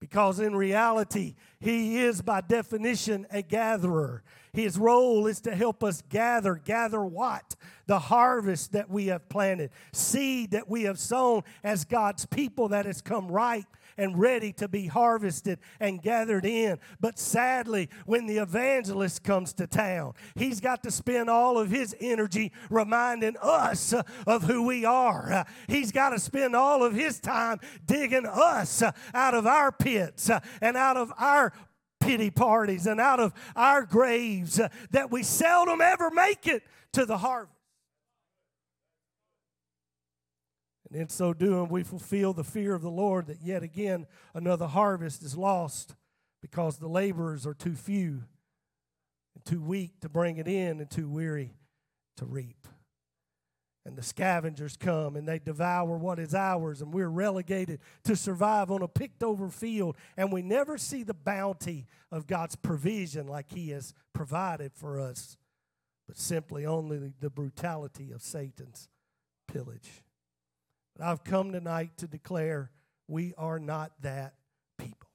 Because 0.00 0.40
in 0.40 0.56
reality, 0.56 1.34
he 1.60 1.98
is 1.98 2.22
by 2.22 2.40
definition 2.40 3.26
a 3.30 3.42
gatherer. 3.42 4.22
His 4.52 4.78
role 4.78 5.26
is 5.26 5.40
to 5.42 5.54
help 5.54 5.84
us 5.84 6.02
gather. 6.08 6.54
Gather 6.54 7.04
what? 7.04 7.54
The 7.86 7.98
harvest 7.98 8.72
that 8.72 8.88
we 8.88 9.08
have 9.08 9.28
planted, 9.28 9.70
seed 9.92 10.52
that 10.52 10.68
we 10.68 10.84
have 10.84 10.98
sown 10.98 11.42
as 11.62 11.84
God's 11.84 12.24
people 12.24 12.68
that 12.68 12.86
has 12.86 13.02
come 13.02 13.28
ripe 13.28 13.76
and 13.96 14.18
ready 14.18 14.52
to 14.54 14.68
be 14.68 14.86
harvested 14.86 15.58
and 15.78 16.02
gathered 16.02 16.44
in. 16.44 16.78
But 17.00 17.18
sadly, 17.18 17.88
when 18.06 18.26
the 18.26 18.38
evangelist 18.38 19.22
comes 19.22 19.52
to 19.54 19.66
town, 19.66 20.14
he's 20.34 20.60
got 20.60 20.82
to 20.82 20.90
spend 20.90 21.30
all 21.30 21.58
of 21.58 21.70
his 21.70 21.94
energy 22.00 22.52
reminding 22.68 23.36
us 23.42 23.94
of 24.26 24.42
who 24.44 24.66
we 24.66 24.84
are. 24.84 25.46
He's 25.68 25.92
got 25.92 26.10
to 26.10 26.18
spend 26.18 26.56
all 26.56 26.82
of 26.82 26.94
his 26.94 27.20
time 27.20 27.60
digging 27.86 28.26
us 28.26 28.82
out 29.14 29.34
of 29.34 29.46
our 29.46 29.72
pits 29.72 30.30
and 30.60 30.76
out 30.76 30.96
of 30.96 31.12
our 31.18 31.52
pity 32.00 32.30
parties 32.30 32.86
and 32.86 32.98
out 33.00 33.20
of 33.20 33.32
our 33.54 33.84
graves 33.84 34.60
that 34.90 35.10
we 35.10 35.22
seldom 35.22 35.80
ever 35.80 36.10
make 36.10 36.46
it 36.46 36.62
to 36.92 37.04
the 37.04 37.18
harvest. 37.18 37.59
And 40.90 41.00
in 41.00 41.08
so 41.08 41.32
doing, 41.32 41.68
we 41.68 41.82
fulfill 41.84 42.32
the 42.32 42.44
fear 42.44 42.74
of 42.74 42.82
the 42.82 42.90
Lord 42.90 43.28
that 43.28 43.42
yet 43.42 43.62
again 43.62 44.06
another 44.34 44.66
harvest 44.66 45.22
is 45.22 45.36
lost 45.36 45.94
because 46.42 46.78
the 46.78 46.88
laborers 46.88 47.46
are 47.46 47.54
too 47.54 47.74
few 47.74 48.24
and 49.34 49.44
too 49.44 49.62
weak 49.62 50.00
to 50.00 50.08
bring 50.08 50.38
it 50.38 50.48
in 50.48 50.80
and 50.80 50.90
too 50.90 51.08
weary 51.08 51.54
to 52.16 52.24
reap. 52.24 52.66
And 53.86 53.96
the 53.96 54.02
scavengers 54.02 54.76
come 54.76 55.16
and 55.16 55.26
they 55.26 55.38
devour 55.38 55.96
what 55.96 56.18
is 56.18 56.34
ours, 56.34 56.82
and 56.82 56.92
we're 56.92 57.08
relegated 57.08 57.80
to 58.04 58.14
survive 58.14 58.70
on 58.70 58.82
a 58.82 58.88
picked 58.88 59.22
over 59.22 59.48
field. 59.48 59.96
And 60.16 60.32
we 60.32 60.42
never 60.42 60.76
see 60.76 61.02
the 61.02 61.14
bounty 61.14 61.86
of 62.10 62.26
God's 62.26 62.56
provision 62.56 63.26
like 63.26 63.52
He 63.52 63.70
has 63.70 63.94
provided 64.12 64.72
for 64.74 65.00
us, 65.00 65.38
but 66.06 66.18
simply 66.18 66.66
only 66.66 67.12
the 67.20 67.30
brutality 67.30 68.10
of 68.12 68.22
Satan's 68.22 68.88
pillage. 69.48 70.02
But 71.00 71.06
I've 71.06 71.24
come 71.24 71.52
tonight 71.52 71.92
to 71.98 72.06
declare 72.06 72.70
we 73.08 73.32
are 73.38 73.58
not 73.58 73.92
that 74.02 74.34
people. 74.76 75.08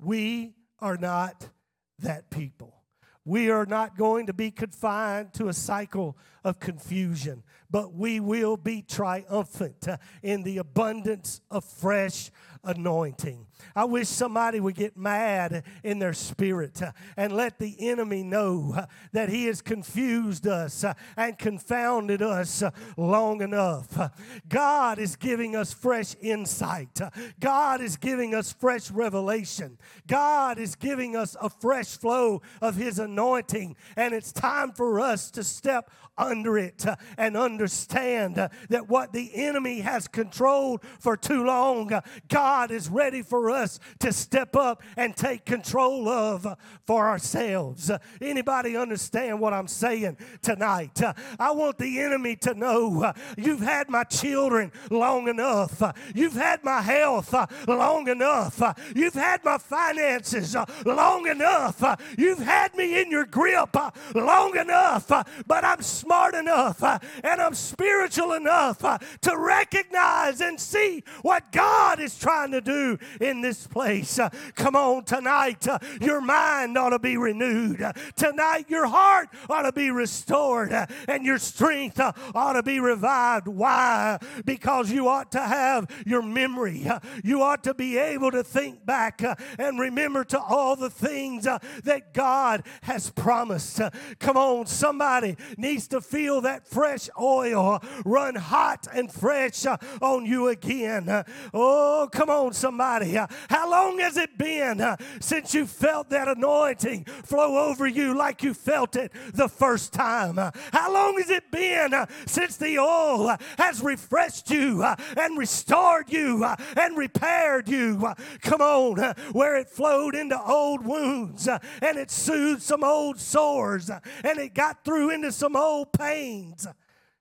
We 0.00 0.54
are 0.78 0.96
not 0.96 1.50
that 1.98 2.30
people. 2.30 2.82
We 3.26 3.50
are 3.50 3.66
not 3.66 3.98
going 3.98 4.26
to 4.26 4.32
be 4.32 4.50
confined 4.50 5.34
to 5.34 5.48
a 5.48 5.52
cycle 5.52 6.16
of 6.44 6.60
confusion, 6.60 7.42
but 7.70 7.92
we 7.92 8.20
will 8.20 8.56
be 8.56 8.80
triumphant 8.80 9.86
in 10.22 10.44
the 10.44 10.58
abundance 10.58 11.42
of 11.50 11.64
fresh 11.64 12.30
anointing. 12.64 13.46
I 13.74 13.84
wish 13.84 14.08
somebody 14.08 14.60
would 14.60 14.74
get 14.74 14.96
mad 14.96 15.64
in 15.82 15.98
their 15.98 16.12
spirit 16.12 16.80
and 17.16 17.32
let 17.32 17.58
the 17.58 17.76
enemy 17.78 18.22
know 18.22 18.86
that 19.12 19.28
he 19.28 19.46
has 19.46 19.62
confused 19.62 20.46
us 20.46 20.84
and 21.16 21.38
confounded 21.38 22.22
us 22.22 22.62
long 22.96 23.42
enough. 23.42 24.10
God 24.48 24.98
is 24.98 25.16
giving 25.16 25.56
us 25.56 25.72
fresh 25.72 26.14
insight. 26.20 27.00
God 27.40 27.80
is 27.80 27.96
giving 27.96 28.34
us 28.34 28.52
fresh 28.52 28.90
revelation. 28.90 29.78
God 30.06 30.58
is 30.58 30.74
giving 30.74 31.16
us 31.16 31.36
a 31.40 31.50
fresh 31.50 31.96
flow 31.96 32.42
of 32.60 32.76
his 32.76 32.98
anointing 32.98 33.76
and 33.96 34.14
it's 34.14 34.32
time 34.32 34.72
for 34.72 35.00
us 35.00 35.30
to 35.32 35.44
step 35.44 35.90
under 36.18 36.56
it 36.56 36.84
and 37.18 37.36
understand 37.36 38.36
that 38.36 38.88
what 38.88 39.12
the 39.12 39.30
enemy 39.34 39.80
has 39.80 40.08
controlled 40.08 40.82
for 40.98 41.16
too 41.16 41.44
long, 41.44 41.90
God 42.28 42.70
is 42.70 42.88
ready 42.88 43.22
for 43.22 43.45
us 43.50 43.78
to 44.00 44.12
step 44.12 44.56
up 44.56 44.82
and 44.96 45.16
take 45.16 45.44
control 45.44 46.08
of 46.08 46.46
for 46.86 47.08
ourselves. 47.08 47.90
Anybody 48.20 48.76
understand 48.76 49.40
what 49.40 49.52
I'm 49.52 49.68
saying 49.68 50.16
tonight? 50.42 51.00
I 51.38 51.50
want 51.52 51.78
the 51.78 52.00
enemy 52.00 52.36
to 52.36 52.54
know 52.54 53.12
you've 53.36 53.60
had 53.60 53.88
my 53.88 54.04
children 54.04 54.72
long 54.90 55.28
enough. 55.28 55.82
You've 56.14 56.34
had 56.34 56.64
my 56.64 56.80
health 56.80 57.34
long 57.68 58.08
enough. 58.08 58.62
You've 58.94 59.14
had 59.14 59.44
my 59.44 59.58
finances 59.58 60.56
long 60.84 61.26
enough. 61.26 61.82
You've 62.16 62.38
had 62.38 62.74
me 62.74 63.00
in 63.00 63.10
your 63.10 63.26
grip 63.26 63.76
long 64.14 64.56
enough. 64.56 65.08
But 65.46 65.64
I'm 65.64 65.82
smart 65.82 66.34
enough 66.34 66.82
uh, 66.82 66.98
and 67.22 67.40
I'm 67.40 67.54
spiritual 67.54 68.32
enough 68.32 68.84
uh, 68.84 68.98
to 69.22 69.36
recognize 69.36 70.40
and 70.40 70.58
see 70.58 71.02
what 71.22 71.50
God 71.52 72.00
is 72.00 72.18
trying 72.18 72.52
to 72.52 72.60
do 72.60 72.98
in 73.20 73.35
this 73.40 73.66
place. 73.66 74.18
Uh, 74.18 74.28
come 74.54 74.76
on, 74.76 75.04
tonight, 75.04 75.66
uh, 75.68 75.78
your 76.00 76.20
mind 76.20 76.76
ought 76.76 76.90
to 76.90 76.98
be 76.98 77.16
renewed. 77.16 77.82
Uh, 77.82 77.92
tonight, 78.16 78.66
your 78.68 78.86
heart 78.86 79.28
ought 79.48 79.62
to 79.62 79.72
be 79.72 79.90
restored 79.90 80.72
uh, 80.72 80.86
and 81.08 81.24
your 81.24 81.38
strength 81.38 82.00
ought 82.34 82.52
to 82.54 82.62
be 82.62 82.80
revived. 82.80 83.48
Why? 83.48 84.18
Because 84.44 84.90
you 84.90 85.08
ought 85.08 85.32
to 85.32 85.40
have 85.40 85.88
your 86.06 86.22
memory. 86.22 86.86
You 87.24 87.42
ought 87.42 87.64
to 87.64 87.74
be 87.74 87.98
able 87.98 88.30
to 88.30 88.42
think 88.42 88.84
back 88.84 89.22
and 89.58 89.78
remember 89.78 90.24
to 90.24 90.40
all 90.40 90.76
the 90.76 90.90
things 90.90 91.44
that 91.44 92.12
God 92.12 92.62
has 92.82 93.10
promised. 93.10 93.80
Come 94.18 94.36
on, 94.36 94.66
somebody 94.66 95.36
needs 95.56 95.88
to 95.88 96.00
feel 96.00 96.40
that 96.42 96.66
fresh 96.66 97.08
oil 97.20 97.82
run 98.04 98.34
hot 98.34 98.86
and 98.92 99.12
fresh 99.12 99.66
uh, 99.66 99.76
on 100.00 100.26
you 100.26 100.48
again. 100.48 101.24
Oh, 101.52 102.08
come 102.12 102.30
on, 102.30 102.52
somebody. 102.52 103.18
How 103.48 103.70
long 103.70 103.98
has 103.98 104.16
it 104.16 104.36
been 104.38 104.80
uh, 104.80 104.96
since 105.20 105.54
you 105.54 105.66
felt 105.66 106.10
that 106.10 106.28
anointing 106.28 107.04
flow 107.04 107.68
over 107.68 107.86
you 107.86 108.16
like 108.16 108.42
you 108.42 108.54
felt 108.54 108.96
it 108.96 109.12
the 109.32 109.48
first 109.48 109.92
time? 109.92 110.38
Uh, 110.38 110.50
how 110.72 110.92
long 110.92 111.16
has 111.18 111.30
it 111.30 111.50
been 111.50 111.94
uh, 111.94 112.06
since 112.26 112.56
the 112.56 112.78
oil 112.78 113.28
uh, 113.28 113.36
has 113.58 113.82
refreshed 113.82 114.50
you 114.50 114.82
uh, 114.82 114.96
and 115.16 115.38
restored 115.38 116.10
you 116.12 116.44
and 116.76 116.96
repaired 116.96 117.68
you? 117.68 118.12
Come 118.42 118.60
on, 118.60 119.14
where 119.32 119.56
it 119.56 119.68
flowed 119.68 120.14
into 120.14 120.40
old 120.40 120.84
wounds 120.84 121.48
and 121.48 121.98
it 121.98 122.10
soothed 122.10 122.62
some 122.62 122.84
old 122.84 123.18
sores 123.20 123.90
and 123.90 124.38
it 124.38 124.54
got 124.54 124.84
through 124.84 125.10
into 125.10 125.32
some 125.32 125.56
old 125.56 125.92
pains. 125.92 126.66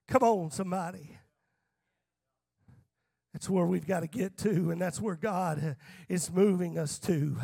Come 0.08 0.24
on, 0.24 0.52
somebody. 0.52 1.15
That's 3.36 3.50
where 3.50 3.66
we've 3.66 3.86
got 3.86 4.00
to 4.00 4.08
get 4.08 4.38
to, 4.38 4.72
and 4.72 4.80
that's 4.80 5.02
where 5.02 5.18
God 5.18 5.76
is 6.08 6.32
moving 6.32 6.80
us 6.80 6.98
to. 7.00 7.36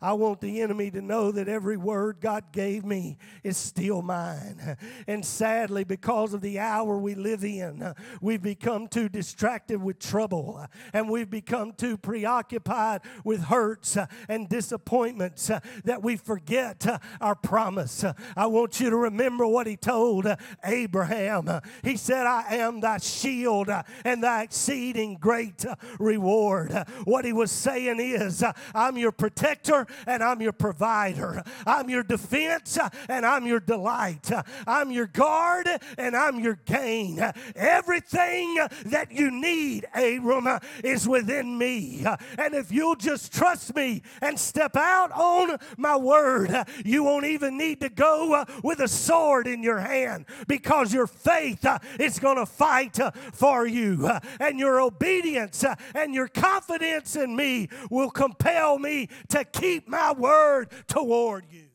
I 0.00 0.12
want 0.12 0.40
the 0.40 0.60
enemy 0.60 0.92
to 0.92 1.02
know 1.02 1.32
that 1.32 1.48
every 1.48 1.76
word 1.76 2.18
God 2.20 2.52
gave 2.52 2.84
me 2.84 3.18
is 3.42 3.56
still 3.56 4.02
mine. 4.02 4.76
And 5.08 5.26
sadly, 5.26 5.82
because 5.82 6.32
of 6.32 6.42
the 6.42 6.60
hour 6.60 6.96
we 6.96 7.16
live 7.16 7.42
in, 7.42 7.92
we've 8.20 8.40
become 8.40 8.86
too 8.86 9.08
distracted 9.08 9.82
with 9.82 9.98
trouble, 9.98 10.64
and 10.92 11.10
we've 11.10 11.28
become 11.28 11.72
too 11.72 11.96
preoccupied 11.96 13.00
with 13.24 13.42
hurts 13.42 13.98
and 14.28 14.48
disappointments 14.48 15.50
that 15.82 16.04
we 16.04 16.14
forget 16.14 16.86
our 17.20 17.34
promise. 17.34 18.04
I 18.36 18.46
want 18.46 18.78
you 18.78 18.90
to 18.90 18.96
remember 18.96 19.44
what 19.44 19.66
he 19.66 19.76
told 19.76 20.28
Abraham. 20.62 21.48
He 21.82 21.96
said, 21.96 22.28
I 22.28 22.58
am 22.58 22.78
thy 22.78 22.98
shield 22.98 23.70
and 24.04 24.22
thy 24.22 24.44
exceeding 24.44 25.14
great 25.16 25.31
great 25.32 25.64
uh, 25.64 25.74
reward. 25.98 26.70
Uh, 26.72 26.84
what 27.04 27.24
he 27.24 27.32
was 27.32 27.50
saying 27.50 27.98
is, 27.98 28.42
uh, 28.42 28.52
I'm 28.74 28.98
your 28.98 29.12
protector 29.12 29.86
and 30.06 30.22
I'm 30.22 30.42
your 30.42 30.52
provider. 30.52 31.42
I'm 31.66 31.88
your 31.88 32.02
defense 32.02 32.76
uh, 32.76 32.90
and 33.08 33.24
I'm 33.24 33.46
your 33.46 33.60
delight. 33.60 34.30
Uh, 34.30 34.42
I'm 34.66 34.90
your 34.90 35.06
guard 35.06 35.68
and 35.96 36.14
I'm 36.14 36.38
your 36.38 36.58
gain. 36.66 37.18
Uh, 37.18 37.32
everything 37.56 38.58
that 38.84 39.10
you 39.10 39.30
need, 39.30 39.86
Abram, 39.94 40.46
is 40.84 41.08
within 41.08 41.56
me. 41.56 42.04
And 42.36 42.54
if 42.54 42.70
you'll 42.70 42.96
just 42.96 43.32
trust 43.32 43.74
me 43.74 44.02
and 44.20 44.38
step 44.38 44.76
out 44.76 45.12
on 45.12 45.56
my 45.78 45.96
word, 45.96 46.54
you 46.84 47.04
won't 47.04 47.24
even 47.24 47.56
need 47.56 47.80
to 47.80 47.88
go 47.88 48.44
with 48.62 48.80
a 48.80 48.88
sword 48.88 49.46
in 49.46 49.62
your 49.62 49.78
hand 49.78 50.26
because 50.46 50.92
your 50.92 51.06
faith 51.06 51.66
is 51.98 52.18
going 52.18 52.36
to 52.36 52.44
fight 52.44 52.98
for 53.32 53.66
you 53.66 54.10
and 54.38 54.58
your 54.58 54.78
obedience 54.78 55.21
obedience 55.22 55.64
uh, 55.64 55.74
and 55.94 56.14
your 56.14 56.28
confidence 56.28 57.16
in 57.16 57.34
me 57.34 57.68
will 57.90 58.10
compel 58.10 58.78
me 58.78 59.08
to 59.28 59.44
keep 59.44 59.88
my 59.88 60.12
word 60.12 60.68
toward 60.86 61.44
you. 61.50 61.68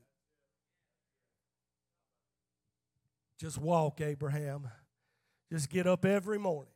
Just 3.40 3.58
walk, 3.58 4.02
Abraham. 4.02 4.70
Just 5.52 5.70
get 5.70 5.88
up 5.88 6.06
every 6.06 6.40
morning 6.40 6.74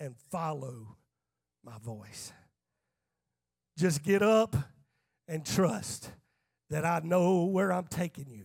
and 0.00 0.16
follow 0.30 0.96
my 1.64 1.78
voice. 1.78 2.32
Just 3.78 4.02
get 4.02 4.22
up 4.22 4.56
and 5.28 5.46
trust 5.46 6.10
that 6.68 6.84
I 6.84 7.00
know 7.04 7.44
where 7.44 7.72
I'm 7.72 7.86
taking 7.86 8.28
you 8.28 8.44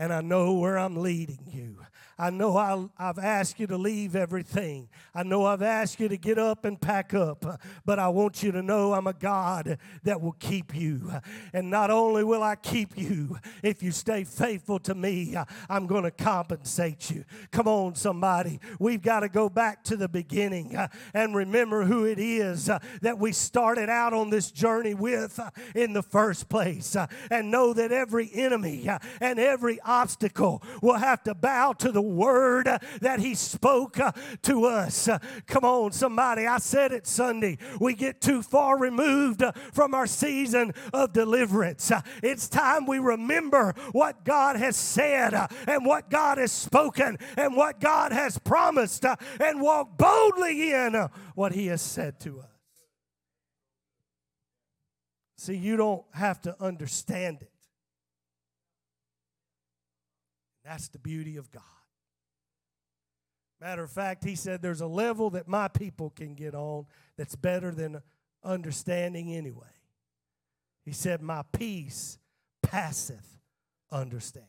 and 0.00 0.14
I 0.14 0.22
know 0.22 0.54
where 0.54 0.78
I'm 0.78 0.96
leading 0.96 1.46
you. 1.46 1.76
I 2.20 2.28
know 2.28 2.54
I, 2.58 2.86
have 3.02 3.18
asked 3.18 3.58
you 3.58 3.66
to 3.68 3.78
leave 3.78 4.14
everything. 4.14 4.90
I 5.14 5.22
know 5.22 5.46
I've 5.46 5.62
asked 5.62 6.00
you 6.00 6.08
to 6.08 6.18
get 6.18 6.38
up 6.38 6.66
and 6.66 6.78
pack 6.78 7.14
up, 7.14 7.46
but 7.86 7.98
I 7.98 8.08
want 8.08 8.42
you 8.42 8.52
to 8.52 8.60
know 8.60 8.92
I'm 8.92 9.06
a 9.06 9.14
God 9.14 9.78
that 10.02 10.20
will 10.20 10.36
keep 10.38 10.74
you. 10.74 11.10
And 11.54 11.70
not 11.70 11.90
only 11.90 12.22
will 12.22 12.42
I 12.42 12.56
keep 12.56 12.98
you, 12.98 13.38
if 13.62 13.82
you 13.82 13.90
stay 13.90 14.24
faithful 14.24 14.78
to 14.80 14.94
me, 14.94 15.34
I'm 15.70 15.86
going 15.86 16.02
to 16.02 16.10
compensate 16.10 17.10
you. 17.10 17.24
Come 17.52 17.66
on, 17.66 17.94
somebody. 17.94 18.60
We've 18.78 19.00
got 19.00 19.20
to 19.20 19.30
go 19.30 19.48
back 19.48 19.82
to 19.84 19.96
the 19.96 20.08
beginning 20.08 20.76
and 21.14 21.34
remember 21.34 21.84
who 21.84 22.04
it 22.04 22.18
is 22.18 22.66
that 23.00 23.18
we 23.18 23.32
started 23.32 23.88
out 23.88 24.12
on 24.12 24.28
this 24.28 24.50
journey 24.50 24.92
with 24.92 25.40
in 25.74 25.94
the 25.94 26.02
first 26.02 26.50
place 26.50 26.96
and 27.30 27.50
know 27.50 27.72
that 27.72 27.92
every 27.92 28.30
enemy 28.34 28.90
and 29.22 29.38
every 29.38 29.80
obstacle 29.90 30.62
we'll 30.80 30.94
have 30.94 31.22
to 31.24 31.34
bow 31.34 31.72
to 31.72 31.90
the 31.90 32.00
word 32.00 32.68
that 33.00 33.18
He 33.18 33.34
spoke 33.34 33.98
uh, 33.98 34.12
to 34.42 34.64
us. 34.64 35.08
Uh, 35.08 35.18
come 35.46 35.64
on, 35.64 35.90
somebody. 35.92 36.46
I 36.46 36.58
said 36.58 36.92
it 36.92 37.06
Sunday. 37.06 37.58
We 37.80 37.94
get 37.94 38.20
too 38.20 38.42
far 38.42 38.78
removed 38.78 39.42
uh, 39.42 39.52
from 39.72 39.94
our 39.94 40.06
season 40.06 40.72
of 40.92 41.12
deliverance. 41.12 41.90
It's 42.22 42.48
time 42.48 42.86
we 42.86 42.98
remember 42.98 43.74
what 43.92 44.24
God 44.24 44.56
has 44.56 44.76
said 44.76 45.34
and 45.66 45.84
what 45.84 46.08
God 46.08 46.38
has 46.38 46.52
spoken 46.52 47.18
and 47.36 47.56
what 47.56 47.80
God 47.80 48.12
has 48.12 48.38
promised 48.38 49.04
and 49.40 49.60
walk 49.60 49.98
boldly 49.98 50.72
in 50.72 51.08
what 51.34 51.52
He 51.52 51.66
has 51.66 51.82
said 51.82 52.20
to 52.20 52.38
us. 52.38 52.46
See, 55.36 55.56
you 55.56 55.76
don't 55.76 56.04
have 56.12 56.40
to 56.42 56.54
understand 56.62 57.38
it. 57.40 57.50
That's 60.70 60.86
the 60.86 61.00
beauty 61.00 61.36
of 61.36 61.50
God. 61.50 61.62
Matter 63.60 63.82
of 63.82 63.90
fact, 63.90 64.22
he 64.22 64.36
said 64.36 64.62
there's 64.62 64.80
a 64.80 64.86
level 64.86 65.30
that 65.30 65.48
my 65.48 65.66
people 65.66 66.10
can 66.10 66.36
get 66.36 66.54
on 66.54 66.86
that's 67.18 67.34
better 67.34 67.72
than 67.72 68.00
understanding 68.44 69.34
anyway. 69.34 69.66
He 70.84 70.92
said, 70.92 71.22
My 71.22 71.42
peace 71.50 72.18
passeth 72.62 73.40
understanding. 73.90 74.48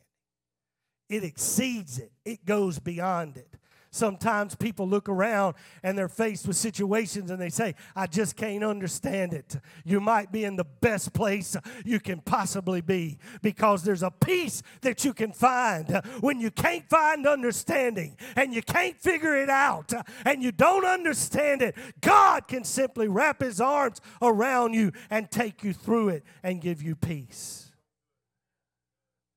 It 1.10 1.24
exceeds 1.24 1.98
it, 1.98 2.12
it 2.24 2.46
goes 2.46 2.78
beyond 2.78 3.38
it. 3.38 3.56
Sometimes 3.94 4.56
people 4.56 4.88
look 4.88 5.10
around 5.10 5.56
and 5.84 5.98
they're 5.98 6.08
faced 6.08 6.48
with 6.48 6.56
situations 6.56 7.30
and 7.30 7.42
they 7.42 7.50
say, 7.50 7.76
I 7.94 8.08
just 8.08 8.38
can't 8.38 8.64
understand 8.64 9.34
it. 9.34 9.58
You 9.84 10.00
might 10.00 10.32
be 10.32 10.46
in 10.46 10.56
the 10.56 10.64
best 10.64 11.12
place 11.12 11.58
you 11.84 12.00
can 12.00 12.22
possibly 12.22 12.80
be 12.80 13.18
because 13.42 13.84
there's 13.84 14.02
a 14.02 14.10
peace 14.10 14.64
that 14.80 15.04
you 15.04 15.14
can 15.14 15.34
find 15.34 15.90
when 16.22 16.40
you 16.40 16.52
can't 16.52 16.90
find 16.90 17.28
understanding 17.28 18.16
and 18.38 18.54
you 18.54 18.62
can't 18.62 18.98
figure 18.98 19.36
it 19.36 19.50
out 19.50 19.92
and 20.26 20.42
you 20.42 20.54
don't 20.54 20.86
understand 20.86 21.62
it. 21.62 21.76
God 22.00 22.48
can 22.48 22.64
simply 22.64 23.10
wrap 23.10 23.42
his 23.42 23.60
arms 23.60 24.00
around 24.22 24.74
you 24.74 24.94
and 25.10 25.30
take 25.30 25.66
you 25.66 25.74
through 25.74 26.10
it 26.10 26.24
and 26.44 26.62
give 26.62 26.82
you 26.82 26.96
peace. 26.96 27.74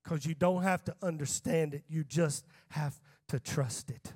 Because 0.01 0.25
you 0.25 0.33
don't 0.33 0.63
have 0.63 0.85
to 0.85 0.95
understand 1.01 1.73
it, 1.73 1.83
you 1.89 2.05
just 2.05 2.45
have 2.69 3.01
to 3.27 3.37
trust 3.37 3.89
it. 3.89 4.13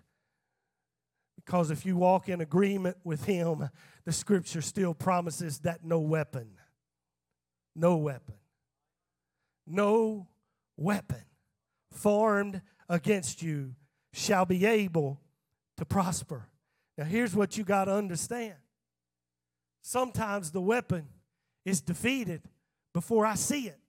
Because 1.50 1.72
if 1.72 1.84
you 1.84 1.98
walk 1.98 2.30
in 2.30 2.42
agreement 2.42 2.98
with 3.04 3.26
Him, 3.26 3.72
the 4.06 4.12
scripture 4.12 4.62
still 4.62 4.94
promises 4.94 5.58
that 5.62 5.84
no 5.84 6.00
weapon, 6.00 6.52
no 7.76 7.98
weapon, 7.98 8.36
no 9.66 10.28
weapon 10.78 11.24
formed 11.92 12.62
against 12.88 13.42
you 13.42 13.74
shall 14.14 14.46
be 14.46 14.64
able 14.64 15.20
to 15.78 15.86
prosper. 15.86 16.50
Now, 17.00 17.06
here's 17.06 17.36
what 17.36 17.58
you 17.58 17.64
got 17.64 17.86
to 17.86 17.96
understand 17.96 18.54
sometimes 19.82 20.52
the 20.52 20.62
weapon 20.62 21.08
is 21.66 21.82
defeated 21.82 22.44
before 22.94 23.26
I 23.26 23.34
see 23.34 23.66
it. 23.70 23.80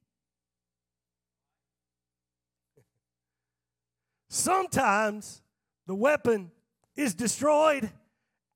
Sometimes 4.30 5.42
the 5.86 5.94
weapon 5.94 6.52
is 6.96 7.14
destroyed 7.14 7.90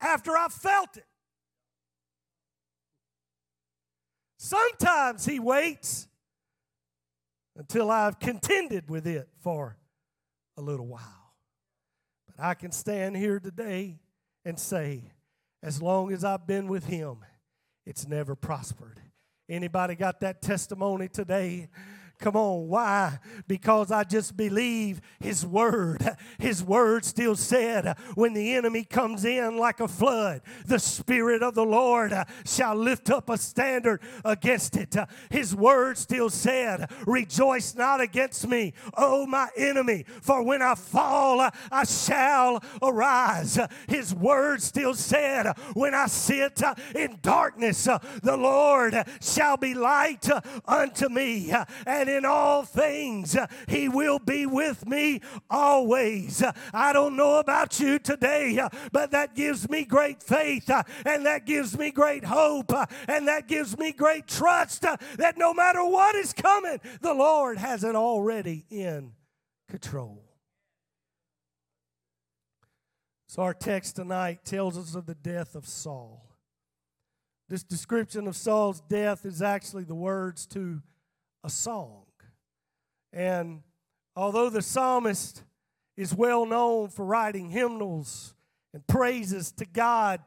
after 0.00 0.32
I 0.32 0.48
felt 0.48 0.96
it. 0.96 1.06
Sometimes 4.36 5.24
he 5.24 5.40
waits 5.40 6.06
until 7.56 7.90
I've 7.90 8.18
contended 8.18 8.90
with 8.90 9.06
it 9.06 9.28
for 9.40 9.78
a 10.56 10.60
little 10.60 10.86
while. 10.86 11.34
But 12.26 12.44
I 12.44 12.54
can 12.54 12.70
stand 12.70 13.16
here 13.16 13.40
today 13.40 14.00
and 14.44 14.58
say, 14.58 15.12
as 15.62 15.80
long 15.80 16.12
as 16.12 16.24
I've 16.24 16.46
been 16.46 16.68
with 16.68 16.84
him, 16.84 17.18
it's 17.86 18.06
never 18.06 18.34
prospered. 18.34 19.00
Anybody 19.48 19.94
got 19.94 20.20
that 20.20 20.42
testimony 20.42 21.08
today? 21.08 21.68
Come 22.18 22.37
on, 22.37 22.68
why? 22.68 23.18
Because 23.46 23.90
I 23.90 24.05
just 24.05 24.37
believe 24.37 25.00
His 25.20 25.44
Word. 25.44 26.16
His 26.38 26.62
Word 26.62 27.05
still 27.05 27.37
said, 27.37 27.96
when 28.14 28.35
the 28.35 28.55
enemy 28.55 28.85
comes 28.85 29.24
in 29.24 29.57
like 29.57 29.81
a 29.81 29.88
flood, 29.88 30.42
the 30.66 30.79
Spirit 30.79 31.42
of 31.42 31.55
the 31.55 31.64
Lord 31.64 32.12
uh, 32.12 32.24
shall 32.44 32.77
lift 32.77 33.11
up 33.11 33.29
a 33.29 33.37
standard 33.37 34.00
against 34.24 34.77
it. 34.77 34.96
His 35.31 35.55
Word 35.55 35.98
still 35.98 36.31
said, 36.31 36.90
Rejoice 37.07 37.74
not 37.74 38.00
against 38.00 38.46
me, 38.48 38.74
O 38.96 39.27
my 39.27 39.48
enemy, 39.57 40.05
for 40.22 40.42
when 40.42 40.62
I 40.62 40.74
fall, 40.74 41.40
uh, 41.40 41.50
I 41.70 41.85
shall 41.85 42.62
arise. 42.83 43.59
His 43.88 44.14
Word 44.14 44.62
still 44.62 44.94
said, 44.94 45.53
When 45.74 45.94
I 45.94 46.07
sit 46.07 46.62
uh, 46.62 46.74
in 46.94 47.18
darkness, 47.22 47.85
the 48.22 48.37
Lord 48.37 48.94
shall 49.20 49.57
be 49.57 49.74
light 49.74 50.29
unto 50.66 51.09
me. 51.09 51.53
And 51.87 52.03
and 52.04 52.10
in 52.10 52.26
all 52.26 52.64
things 52.64 53.34
uh, 53.34 53.46
he 53.66 53.88
will 53.88 54.18
be 54.18 54.44
with 54.44 54.86
me 54.86 55.22
always. 55.48 56.42
Uh, 56.42 56.52
I 56.74 56.92
don't 56.92 57.16
know 57.16 57.38
about 57.38 57.80
you 57.80 57.98
today, 57.98 58.58
uh, 58.58 58.68
but 58.92 59.12
that 59.12 59.34
gives 59.34 59.70
me 59.70 59.86
great 59.86 60.22
faith 60.22 60.70
and 61.06 61.24
that 61.24 61.46
gives 61.46 61.78
me 61.78 61.90
great 61.90 62.24
hope 62.24 62.72
and 63.08 63.26
that 63.26 63.48
gives 63.48 63.78
me 63.78 63.92
great 63.92 64.26
trust 64.26 64.82
that 64.82 65.38
no 65.38 65.54
matter 65.54 65.82
what 65.82 66.14
is 66.14 66.34
coming, 66.34 66.78
the 67.00 67.14
Lord 67.14 67.56
has 67.56 67.84
it 67.84 67.94
already 67.94 68.66
in 68.70 69.12
control. 69.70 70.22
So, 73.26 73.42
our 73.42 73.54
text 73.54 73.96
tonight 73.96 74.44
tells 74.44 74.76
us 74.76 74.94
of 74.94 75.06
the 75.06 75.14
death 75.14 75.54
of 75.54 75.66
Saul. 75.66 76.36
This 77.48 77.62
description 77.62 78.28
of 78.28 78.36
Saul's 78.36 78.80
death 78.82 79.24
is 79.24 79.42
actually 79.42 79.84
the 79.84 79.94
words 79.94 80.46
to 80.48 80.82
a 81.44 81.50
song. 81.50 82.07
And 83.12 83.62
although 84.16 84.50
the 84.50 84.62
psalmist 84.62 85.44
is 85.96 86.14
well 86.14 86.46
known 86.46 86.88
for 86.88 87.04
writing 87.04 87.50
hymnals 87.50 88.35
and 88.72 88.85
praises 88.87 89.52
to 89.52 89.66
God, 89.66 90.20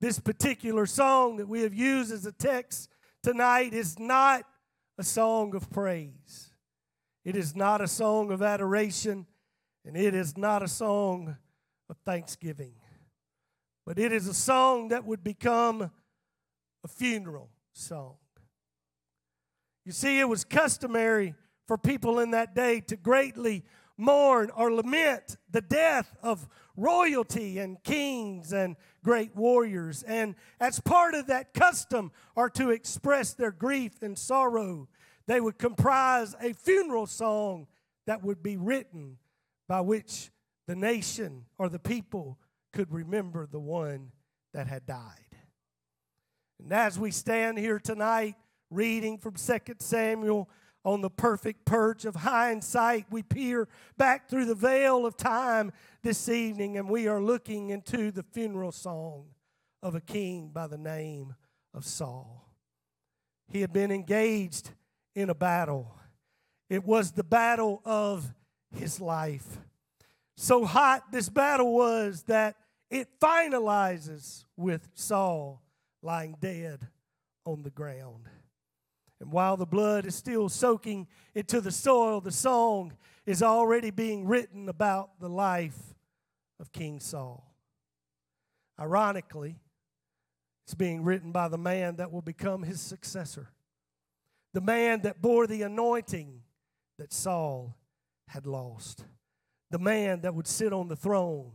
this 0.00 0.18
particular 0.18 0.86
song 0.86 1.36
that 1.36 1.46
we 1.46 1.60
have 1.60 1.74
used 1.74 2.10
as 2.12 2.26
a 2.26 2.32
text 2.32 2.88
tonight 3.22 3.72
is 3.72 3.98
not 3.98 4.44
a 4.98 5.04
song 5.04 5.54
of 5.54 5.70
praise. 5.70 6.50
It 7.24 7.36
is 7.36 7.54
not 7.54 7.80
a 7.80 7.86
song 7.86 8.32
of 8.32 8.42
adoration, 8.42 9.26
and 9.84 9.96
it 9.96 10.14
is 10.14 10.36
not 10.36 10.62
a 10.62 10.68
song 10.68 11.36
of 11.88 11.96
thanksgiving. 12.04 12.74
But 13.86 13.98
it 13.98 14.12
is 14.12 14.26
a 14.26 14.34
song 14.34 14.88
that 14.88 15.04
would 15.04 15.22
become 15.22 15.90
a 16.82 16.88
funeral 16.88 17.50
song. 17.72 18.16
You 19.84 19.92
see, 19.92 20.20
it 20.20 20.28
was 20.28 20.44
customary 20.44 21.34
for 21.66 21.76
people 21.76 22.18
in 22.18 22.30
that 22.32 22.54
day 22.54 22.80
to 22.80 22.96
greatly 22.96 23.64
mourn 23.96 24.50
or 24.56 24.72
lament 24.72 25.36
the 25.50 25.60
death 25.60 26.16
of 26.22 26.48
royalty 26.76 27.58
and 27.58 27.82
kings 27.82 28.52
and 28.52 28.76
great 29.04 29.34
warriors. 29.36 30.02
And 30.02 30.34
as 30.60 30.80
part 30.80 31.14
of 31.14 31.26
that 31.26 31.54
custom, 31.54 32.12
or 32.34 32.48
to 32.50 32.70
express 32.70 33.34
their 33.34 33.50
grief 33.50 34.02
and 34.02 34.18
sorrow, 34.18 34.88
they 35.26 35.40
would 35.40 35.58
comprise 35.58 36.34
a 36.40 36.52
funeral 36.52 37.06
song 37.06 37.66
that 38.06 38.22
would 38.22 38.42
be 38.42 38.56
written 38.56 39.18
by 39.68 39.80
which 39.80 40.30
the 40.66 40.76
nation 40.76 41.44
or 41.58 41.68
the 41.68 41.78
people 41.78 42.38
could 42.72 42.90
remember 42.92 43.46
the 43.46 43.60
one 43.60 44.10
that 44.54 44.66
had 44.66 44.86
died. 44.86 45.36
And 46.62 46.72
as 46.72 46.98
we 46.98 47.10
stand 47.10 47.58
here 47.58 47.78
tonight, 47.78 48.36
reading 48.72 49.18
from 49.18 49.34
2 49.34 49.58
Samuel 49.78 50.48
on 50.84 51.00
the 51.00 51.10
perfect 51.10 51.64
perch 51.64 52.04
of 52.04 52.16
hindsight, 52.16 53.06
we 53.10 53.22
peer 53.22 53.68
back 53.96 54.28
through 54.28 54.46
the 54.46 54.54
veil 54.54 55.06
of 55.06 55.16
time 55.16 55.72
this 56.02 56.28
evening 56.28 56.76
and 56.76 56.88
we 56.88 57.06
are 57.06 57.22
looking 57.22 57.70
into 57.70 58.10
the 58.10 58.22
funeral 58.22 58.72
song 58.72 59.26
of 59.82 59.94
a 59.94 60.00
king 60.00 60.50
by 60.52 60.66
the 60.66 60.78
name 60.78 61.34
of 61.74 61.84
Saul. 61.84 62.48
He 63.48 63.60
had 63.60 63.72
been 63.72 63.92
engaged 63.92 64.70
in 65.14 65.28
a 65.28 65.34
battle, 65.34 65.94
it 66.70 66.84
was 66.84 67.12
the 67.12 67.24
battle 67.24 67.82
of 67.84 68.32
his 68.74 68.98
life. 68.98 69.58
So 70.38 70.64
hot 70.64 71.12
this 71.12 71.28
battle 71.28 71.74
was 71.74 72.22
that 72.24 72.56
it 72.90 73.08
finalizes 73.20 74.44
with 74.56 74.88
Saul 74.94 75.62
lying 76.02 76.36
dead 76.40 76.88
on 77.44 77.62
the 77.62 77.70
ground. 77.70 78.28
And 79.22 79.30
while 79.30 79.56
the 79.56 79.66
blood 79.66 80.04
is 80.04 80.16
still 80.16 80.48
soaking 80.48 81.06
into 81.32 81.60
the 81.60 81.70
soil, 81.70 82.20
the 82.20 82.32
song 82.32 82.92
is 83.24 83.40
already 83.40 83.92
being 83.92 84.26
written 84.26 84.68
about 84.68 85.20
the 85.20 85.28
life 85.28 85.78
of 86.58 86.72
King 86.72 86.98
Saul. 86.98 87.54
Ironically, 88.80 89.60
it's 90.64 90.74
being 90.74 91.04
written 91.04 91.30
by 91.30 91.46
the 91.46 91.56
man 91.56 91.96
that 91.96 92.10
will 92.10 92.20
become 92.20 92.64
his 92.64 92.80
successor, 92.80 93.52
the 94.54 94.60
man 94.60 95.02
that 95.02 95.22
bore 95.22 95.46
the 95.46 95.62
anointing 95.62 96.42
that 96.98 97.12
Saul 97.12 97.76
had 98.26 98.44
lost, 98.44 99.04
the 99.70 99.78
man 99.78 100.22
that 100.22 100.34
would 100.34 100.48
sit 100.48 100.72
on 100.72 100.88
the 100.88 100.96
throne 100.96 101.52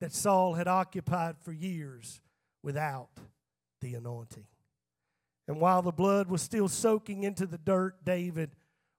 that 0.00 0.14
Saul 0.14 0.54
had 0.54 0.68
occupied 0.68 1.36
for 1.38 1.52
years 1.52 2.22
without 2.62 3.10
the 3.82 3.94
anointing. 3.94 4.46
And 5.50 5.60
while 5.60 5.82
the 5.82 5.90
blood 5.90 6.28
was 6.30 6.42
still 6.42 6.68
soaking 6.68 7.24
into 7.24 7.44
the 7.44 7.58
dirt, 7.58 8.04
David 8.04 8.54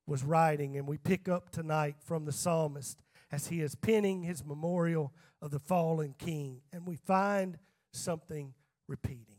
was 0.06 0.22
writing. 0.22 0.76
And 0.76 0.86
we 0.86 0.98
pick 0.98 1.30
up 1.30 1.50
tonight 1.50 1.96
from 2.04 2.26
the 2.26 2.34
psalmist 2.34 3.02
as 3.32 3.48
he 3.48 3.62
is 3.62 3.74
penning 3.74 4.24
his 4.24 4.44
memorial 4.44 5.14
of 5.42 5.52
the 5.52 5.60
fallen 5.60 6.14
king. 6.20 6.60
And 6.74 6.86
we 6.86 6.98
find 6.98 7.58
something 7.94 8.54
repeating. 8.90 9.38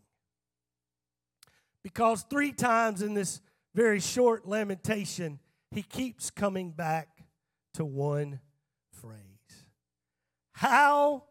Because 1.82 2.22
three 2.30 2.50
times 2.50 3.02
in 3.02 3.12
this 3.12 3.42
very 3.74 4.00
short 4.00 4.48
lamentation, 4.48 5.38
he 5.70 5.82
keeps 5.82 6.30
coming 6.30 6.70
back 6.70 7.26
to 7.74 7.84
one 7.84 8.40
phrase 8.90 9.20
How 10.52 11.24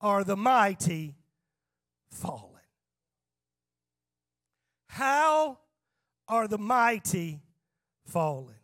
are 0.00 0.24
the 0.24 0.38
mighty 0.38 1.16
fallen? 2.10 2.55
How 4.96 5.58
are 6.26 6.48
the 6.48 6.56
mighty 6.56 7.42
fallen? 8.06 8.54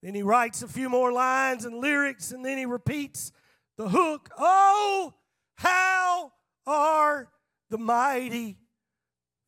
Then 0.00 0.14
he 0.14 0.22
writes 0.22 0.62
a 0.62 0.68
few 0.68 0.88
more 0.88 1.10
lines 1.10 1.64
and 1.64 1.78
lyrics, 1.78 2.30
and 2.30 2.44
then 2.44 2.58
he 2.58 2.64
repeats 2.64 3.32
the 3.76 3.88
hook 3.88 4.30
Oh, 4.38 5.14
how 5.56 6.30
are 6.64 7.28
the 7.70 7.78
mighty 7.78 8.56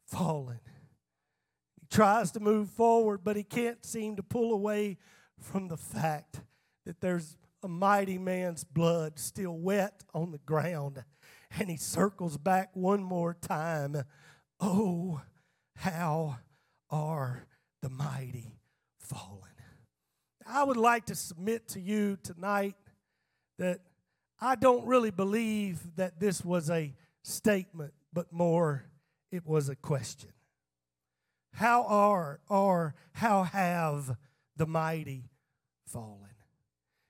fallen? 0.08 0.58
He 1.80 1.86
tries 1.88 2.32
to 2.32 2.40
move 2.40 2.70
forward, 2.70 3.20
but 3.22 3.36
he 3.36 3.44
can't 3.44 3.84
seem 3.86 4.16
to 4.16 4.22
pull 4.24 4.52
away 4.52 4.98
from 5.38 5.68
the 5.68 5.76
fact 5.76 6.40
that 6.86 7.00
there's 7.00 7.36
a 7.62 7.68
mighty 7.68 8.18
man's 8.18 8.64
blood 8.64 9.20
still 9.20 9.56
wet 9.56 10.02
on 10.12 10.32
the 10.32 10.38
ground. 10.38 11.04
And 11.56 11.70
he 11.70 11.76
circles 11.76 12.36
back 12.36 12.70
one 12.74 13.04
more 13.04 13.32
time. 13.32 14.02
Oh, 14.58 15.20
how 15.76 16.38
are 16.90 17.46
the 17.82 17.88
mighty 17.88 18.58
fallen? 18.98 19.40
I 20.46 20.62
would 20.62 20.76
like 20.76 21.06
to 21.06 21.14
submit 21.14 21.68
to 21.68 21.80
you 21.80 22.18
tonight 22.22 22.76
that 23.58 23.80
I 24.40 24.56
don't 24.56 24.86
really 24.86 25.10
believe 25.10 25.80
that 25.96 26.20
this 26.20 26.44
was 26.44 26.70
a 26.70 26.92
statement, 27.22 27.94
but 28.12 28.32
more 28.32 28.84
it 29.32 29.46
was 29.46 29.68
a 29.68 29.76
question. 29.76 30.30
How 31.54 31.84
are 31.84 32.40
or 32.48 32.94
how 33.12 33.44
have 33.44 34.16
the 34.56 34.66
mighty 34.66 35.30
fallen. 35.86 36.33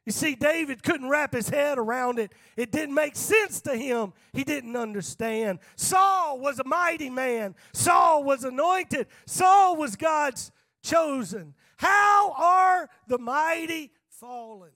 You 0.07 0.13
see, 0.13 0.35
David 0.35 0.83
couldn't 0.83 1.09
wrap 1.09 1.33
his 1.33 1.49
head 1.49 1.79
around 1.79 2.19
it. 2.19 2.33
It 2.57 2.71
didn't 2.71 2.95
make 2.95 3.17
sense 3.17 3.63
to 3.63 3.75
him. 3.75 4.13
He 4.35 4.45
didn't 4.45 4.77
understand. 4.77 5.61
Saul 5.77 6.39
was 6.41 6.59
a 6.59 6.65
mighty 6.65 7.09
man, 7.09 7.55
Saul 7.73 8.23
was 8.23 8.45
anointed, 8.45 9.07
Saul 9.27 9.77
was 9.77 9.97
God's 9.97 10.53
chosen. 10.83 11.55
How 11.79 12.33
are 12.37 12.91
the 13.09 13.19
mighty 13.19 13.93
fallen? 14.09 14.71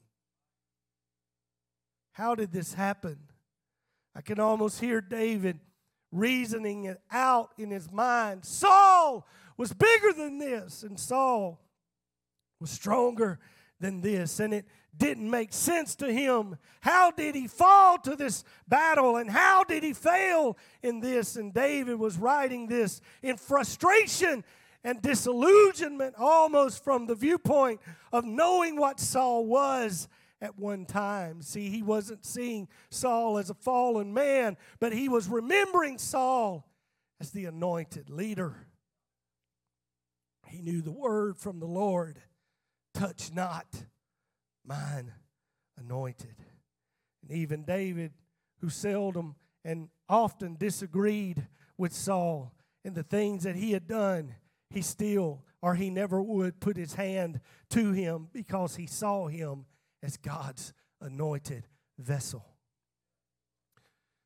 How 2.13 2.35
did 2.35 2.51
this 2.51 2.73
happen? 2.73 3.17
I 4.15 4.21
can 4.21 4.39
almost 4.39 4.81
hear 4.81 4.99
David 4.99 5.59
reasoning 6.11 6.85
it 6.85 6.99
out 7.11 7.51
in 7.57 7.69
his 7.69 7.91
mind. 7.91 8.43
Saul 8.43 9.27
was 9.57 9.73
bigger 9.73 10.11
than 10.11 10.39
this, 10.39 10.83
and 10.83 10.99
Saul 10.99 11.61
was 12.59 12.71
stronger 12.71 13.39
than 13.79 14.01
this, 14.01 14.39
and 14.39 14.53
it 14.53 14.65
didn't 14.99 15.29
make 15.29 15.53
sense 15.53 15.95
to 15.95 16.11
him. 16.11 16.57
How 16.81 17.09
did 17.09 17.33
he 17.33 17.47
fall 17.47 17.97
to 17.99 18.15
this 18.15 18.43
battle, 18.67 19.17
and 19.17 19.29
how 19.29 19.63
did 19.63 19.81
he 19.81 19.93
fail 19.93 20.57
in 20.83 20.99
this? 20.99 21.35
And 21.35 21.53
David 21.53 21.97
was 21.97 22.17
writing 22.17 22.67
this 22.67 23.01
in 23.23 23.37
frustration 23.37 24.43
and 24.83 25.01
disillusionment, 25.01 26.15
almost 26.17 26.83
from 26.83 27.07
the 27.07 27.15
viewpoint 27.15 27.81
of 28.13 28.25
knowing 28.25 28.75
what 28.75 28.99
Saul 28.99 29.45
was 29.45 30.07
at 30.41 30.59
one 30.59 30.85
time. 30.85 31.41
See, 31.41 31.69
he 31.69 31.81
wasn't 31.81 32.25
seeing 32.25 32.67
Saul 32.89 33.37
as 33.37 33.49
a 33.49 33.55
fallen 33.55 34.13
man, 34.13 34.57
but 34.79 34.93
he 34.93 35.09
was 35.09 35.27
remembering 35.27 35.97
Saul 35.97 36.65
as 37.19 37.31
the 37.31 37.45
anointed 37.45 38.09
leader. 38.09 38.67
He 40.47 40.61
knew 40.61 40.81
the 40.81 40.91
word 40.91 41.37
from 41.37 41.59
the 41.59 41.67
Lord 41.67 42.19
touch 42.93 43.31
not 43.33 43.67
mine 44.69 45.11
anointed. 45.77 46.35
And 47.23 47.31
even 47.31 47.65
David, 47.65 48.13
who 48.59 48.69
seldom 48.69 49.35
and 49.65 49.89
often 50.07 50.55
disagreed 50.55 51.47
with 51.77 51.91
Saul 51.91 52.53
in 52.85 52.93
the 52.93 53.03
things 53.03 53.43
that 53.43 53.55
he 53.55 53.71
had 53.71 53.87
done, 53.87 54.35
he 54.69 54.81
still 54.81 55.43
or 55.61 55.75
he 55.75 55.89
never 55.89 56.21
would 56.21 56.61
put 56.61 56.77
his 56.77 56.93
hand 56.93 57.41
to 57.71 57.91
him 57.91 58.29
because 58.31 58.75
he 58.75 58.85
saw 58.85 59.27
him 59.27 59.65
as 60.01 60.15
God's 60.15 60.71
anointed 61.01 61.67
vessel. 61.97 62.45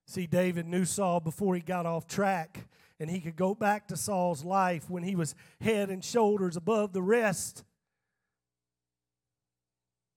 See, 0.05 0.27
David 0.27 0.67
knew 0.67 0.85
Saul 0.85 1.21
before 1.21 1.55
he 1.55 1.61
got 1.61 1.85
off 1.85 2.05
track, 2.05 2.67
and 2.99 3.09
he 3.09 3.19
could 3.19 3.35
go 3.35 3.55
back 3.55 3.87
to 3.87 3.97
Saul's 3.97 4.43
life 4.43 4.89
when 4.89 5.01
he 5.01 5.15
was 5.15 5.33
head 5.61 5.89
and 5.89 6.03
shoulders 6.03 6.55
above 6.55 6.93
the 6.93 7.01
rest. 7.01 7.63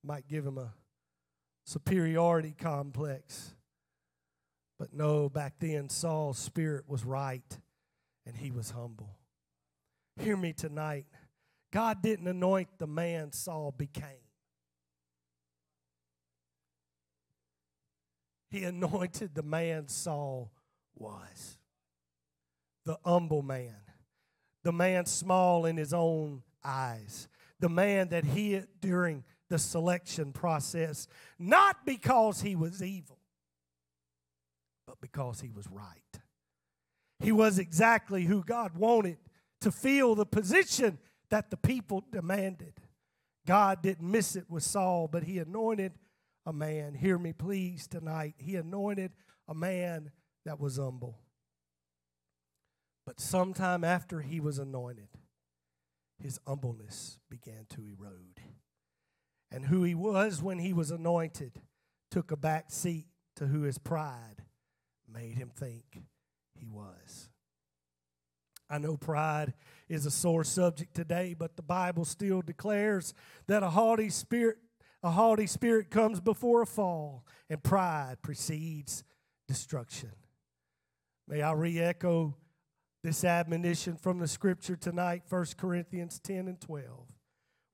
Might 0.03 0.27
give 0.27 0.45
him 0.45 0.57
a 0.57 0.73
superiority 1.65 2.55
complex. 2.57 3.53
But 4.79 4.93
no, 4.93 5.27
back 5.27 5.55
then 5.59 5.89
Saul's 5.89 6.37
spirit 6.37 6.85
was 6.87 7.03
right 7.03 7.57
and 8.25 8.35
he 8.35 8.51
was 8.51 8.71
humble. 8.71 9.17
Hear 10.21 10.37
me 10.37 10.53
tonight. 10.53 11.05
God 11.71 12.01
didn't 12.01 12.27
anoint 12.27 12.69
the 12.77 12.87
man 12.87 13.31
Saul 13.31 13.73
became. 13.75 14.27
he 18.49 18.63
anointed 18.63 19.35
the 19.35 19.43
man 19.43 19.87
Saul 19.87 20.51
was 20.95 21.57
the 22.85 22.97
humble 23.05 23.41
man, 23.41 23.75
the 24.63 24.71
man 24.71 25.05
small 25.05 25.65
in 25.65 25.75
his 25.75 25.93
own 25.93 26.41
eyes, 26.63 27.27
the 27.59 27.67
man 27.67 28.09
that 28.09 28.23
he 28.23 28.61
during 28.79 29.25
the 29.49 29.59
selection 29.59 30.31
process, 30.31 31.07
not 31.39 31.85
because 31.85 32.41
he 32.41 32.55
was 32.55 32.83
evil, 32.83 33.19
but 34.85 34.99
because 35.01 35.41
he 35.41 35.49
was 35.49 35.67
right. 35.69 36.21
He 37.19 37.31
was 37.31 37.57
exactly 37.57 38.25
who 38.25 38.43
God 38.43 38.77
wanted 38.77 39.17
to 39.61 39.71
fill 39.71 40.15
the 40.15 40.25
position 40.25 40.99
that 41.29 41.49
the 41.49 41.57
people 41.57 42.03
demanded. 42.11 42.73
God 43.45 43.81
didn't 43.81 44.09
miss 44.09 44.35
it 44.35 44.45
with 44.49 44.63
Saul, 44.63 45.07
but 45.07 45.23
he 45.23 45.39
anointed 45.39 45.93
a 46.45 46.53
man. 46.53 46.93
Hear 46.93 47.17
me, 47.17 47.33
please, 47.33 47.87
tonight. 47.87 48.35
He 48.37 48.55
anointed 48.55 49.11
a 49.47 49.55
man 49.55 50.11
that 50.45 50.59
was 50.59 50.77
humble. 50.77 51.19
But 53.05 53.19
sometime 53.19 53.83
after 53.83 54.19
he 54.21 54.39
was 54.39 54.59
anointed, 54.59 55.07
his 56.21 56.39
humbleness 56.45 57.19
began 57.29 57.65
to 57.69 57.81
erode. 57.85 58.41
And 59.51 59.65
who 59.65 59.83
he 59.83 59.95
was 59.95 60.41
when 60.41 60.59
he 60.59 60.73
was 60.73 60.91
anointed 60.91 61.61
took 62.11 62.31
a 62.31 62.37
back 62.37 62.65
seat 62.69 63.07
to 63.37 63.47
who 63.47 63.61
his 63.61 63.77
pride 63.77 64.43
made 65.11 65.35
him 65.35 65.51
think 65.55 66.01
he 66.53 66.67
was. 66.67 67.29
I 68.69 68.77
know 68.77 68.97
pride 68.97 69.53
is 69.87 70.05
a 70.05 70.11
sore 70.11 70.43
subject 70.43 70.93
today, 70.93 71.33
but 71.37 71.55
the 71.55 71.63
Bible 71.63 72.03
still 72.03 72.41
declares 72.41 73.13
that 73.47 73.63
a 73.63 73.69
haughty 73.69 74.09
spirit 74.09 74.57
a 75.03 75.11
haughty 75.11 75.45
spirit 75.45 75.91
comes 75.91 76.19
before 76.19 76.63
a 76.63 76.65
fall, 76.65 77.23
and 77.49 77.63
pride 77.63 78.17
precedes 78.21 79.03
destruction. 79.47 80.11
May 81.27 81.41
I 81.41 81.51
re 81.51 81.79
echo 81.79 82.35
this 83.03 83.23
admonition 83.23 83.95
from 83.95 84.19
the 84.19 84.27
scripture 84.27 84.75
tonight, 84.75 85.23
1 85.29 85.45
Corinthians 85.55 86.19
10 86.19 86.47
and 86.47 86.59
12. 86.59 86.83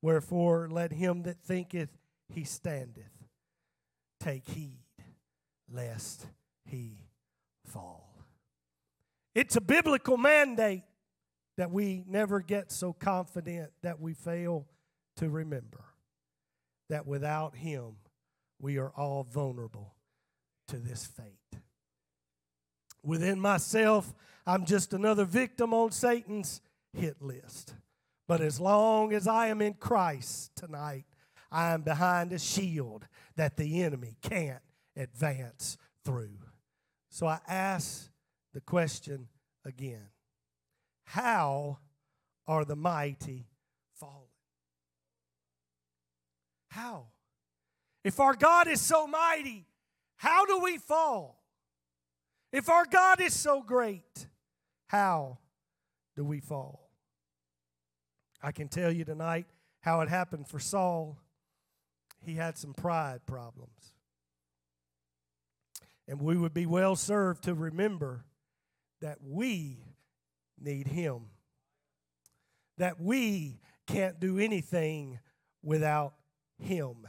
Wherefore, 0.04 0.68
let 0.70 0.92
him 0.92 1.24
that 1.24 1.40
thinketh 1.40 1.90
he 2.30 2.44
standeth 2.44 3.26
take 4.20 4.46
heed 4.46 4.84
lest 5.72 6.28
he 6.66 7.00
fall. 7.66 8.14
It's 9.34 9.56
a 9.56 9.62
biblical 9.62 10.18
mandate 10.18 10.84
that 11.58 11.72
we 11.72 12.04
never 12.06 12.42
get 12.42 12.70
so 12.70 12.92
confident 12.92 13.72
that 13.82 14.00
we 14.02 14.14
fail 14.14 14.68
to 15.18 15.30
remember 15.30 15.86
that 16.90 17.08
without 17.08 17.56
Him, 17.56 17.96
we 18.60 18.78
are 18.78 18.92
all 18.98 19.24
vulnerable 19.24 19.96
to 20.68 20.78
this 20.78 21.06
fate. 21.06 21.62
Within 23.04 23.40
myself, 23.40 24.14
I'm 24.46 24.66
just 24.66 24.94
another 24.94 25.24
victim 25.24 25.74
on 25.74 25.92
Satan's 25.92 26.62
hit 26.92 27.22
list. 27.22 27.74
But 28.28 28.42
as 28.42 28.60
long 28.60 29.14
as 29.14 29.28
I 29.28 29.48
am 29.48 29.62
in 29.62 29.74
Christ 29.74 30.52
tonight, 30.56 31.06
I 31.52 31.74
am 31.74 31.82
behind 31.82 32.32
a 32.32 32.40
shield 32.40 33.08
that 33.36 33.58
the 33.58 33.84
enemy 33.84 34.18
can't 34.22 34.62
advance 34.96 35.78
through. 36.04 36.40
So 37.10 37.28
I 37.28 37.40
ask 37.48 38.10
the 38.54 38.62
question 38.62 39.28
again 39.66 40.08
How 41.06 41.80
are 42.48 42.66
the 42.66 42.76
mighty 42.76 43.48
fallen? 43.94 44.30
How? 46.70 47.08
If 48.04 48.20
our 48.20 48.34
God 48.34 48.68
is 48.68 48.82
so 48.82 49.06
mighty, 49.08 49.66
how 50.16 50.46
do 50.46 50.60
we 50.60 50.78
fall? 50.78 51.44
If 52.52 52.70
our 52.70 52.86
God 52.86 53.22
is 53.22 53.34
so 53.34 53.62
great, 53.62 54.28
how 54.88 55.38
do 56.16 56.24
we 56.24 56.40
fall? 56.40 56.83
I 58.44 58.52
can 58.52 58.68
tell 58.68 58.92
you 58.92 59.06
tonight 59.06 59.48
how 59.80 60.02
it 60.02 60.10
happened 60.10 60.48
for 60.48 60.60
Saul. 60.60 61.18
He 62.24 62.36
had 62.36 62.58
some 62.58 62.74
pride 62.74 63.22
problems. 63.26 63.94
And 66.08 66.22
we 66.22 66.38
would 66.38 66.54
be 66.54 66.66
well 66.66 66.96
served 66.96 67.46
to 67.46 67.56
remember 67.56 68.26
that 69.02 69.18
we 69.24 69.80
need 70.60 70.88
Him, 70.88 71.30
that 72.78 73.00
we 73.00 73.60
can't 73.88 74.20
do 74.20 74.38
anything 74.38 75.20
without 75.62 76.14
him. 76.60 77.08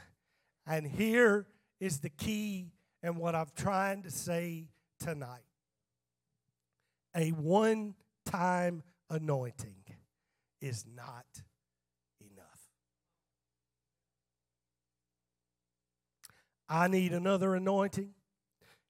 And 0.66 0.86
here 0.86 1.46
is 1.80 1.98
the 2.00 2.08
key 2.08 2.72
and 3.02 3.16
what 3.16 3.34
I'm 3.34 3.50
trying 3.56 4.02
to 4.02 4.10
say 4.10 4.68
tonight 4.98 5.42
a 7.16 7.28
one 7.30 7.94
time 8.24 8.82
anointing 9.10 9.83
is 10.64 10.86
not 10.96 11.26
enough. 12.20 12.46
I 16.70 16.88
need 16.88 17.12
another 17.12 17.54
anointing. 17.54 18.14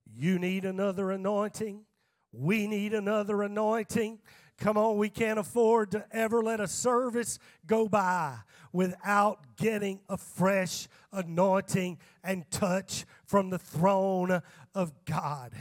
You 0.07 0.39
need 0.39 0.65
another 0.65 1.11
anointing. 1.11 1.85
We 2.33 2.69
need 2.69 2.95
another 2.95 3.43
anointing. 3.43 4.21
Come 4.57 4.77
on, 4.77 4.99
we 4.99 5.09
can't 5.09 5.39
afford 5.39 5.91
to 5.91 6.05
ever 6.13 6.45
let 6.45 6.61
a 6.61 6.69
service 6.69 7.41
go 7.67 7.89
by 7.89 8.37
without 8.73 9.57
getting 9.57 9.99
a 10.09 10.17
fresh 10.17 10.87
anointing 11.13 11.99
and 12.23 12.49
touch 12.53 13.05
from 13.27 13.51
the 13.51 13.59
throne 13.59 14.43
of 14.77 14.93
God. 15.07 15.53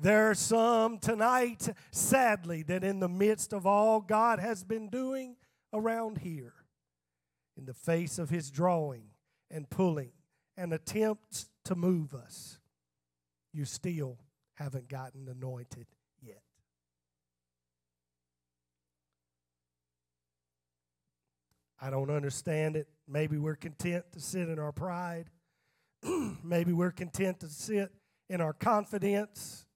There 0.00 0.30
are 0.30 0.34
some 0.34 0.98
tonight, 0.98 1.68
sadly, 1.92 2.64
that 2.64 2.82
in 2.82 2.98
the 2.98 3.08
midst 3.08 3.52
of 3.52 3.66
all 3.66 4.00
God 4.00 4.40
has 4.40 4.64
been 4.64 4.88
doing 4.88 5.36
around 5.72 6.18
here, 6.18 6.54
in 7.56 7.66
the 7.66 7.74
face 7.74 8.18
of 8.18 8.30
His 8.30 8.50
drawing 8.50 9.04
and 9.50 9.68
pulling 9.68 10.12
and 10.56 10.72
attempts 10.72 11.48
to 11.64 11.74
move 11.74 12.14
us, 12.14 12.58
you 13.52 13.64
still 13.64 14.18
haven't 14.54 14.88
gotten 14.88 15.28
anointed 15.28 15.86
yet. 16.22 16.42
I 21.80 21.90
don't 21.90 22.10
understand 22.10 22.76
it. 22.76 22.88
Maybe 23.08 23.38
we're 23.38 23.56
content 23.56 24.04
to 24.12 24.20
sit 24.20 24.48
in 24.48 24.58
our 24.58 24.72
pride. 24.72 25.30
Maybe 26.44 26.72
we're 26.72 26.90
content 26.90 27.40
to 27.40 27.48
sit 27.48 27.90
in 28.28 28.40
our 28.40 28.52
confidence. 28.52 29.66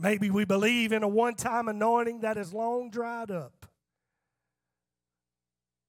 Maybe 0.00 0.30
we 0.30 0.46
believe 0.46 0.92
in 0.92 1.02
a 1.02 1.08
one 1.08 1.34
time 1.34 1.68
anointing 1.68 2.20
that 2.20 2.38
is 2.38 2.54
long 2.54 2.90
dried 2.90 3.30
up. 3.30 3.66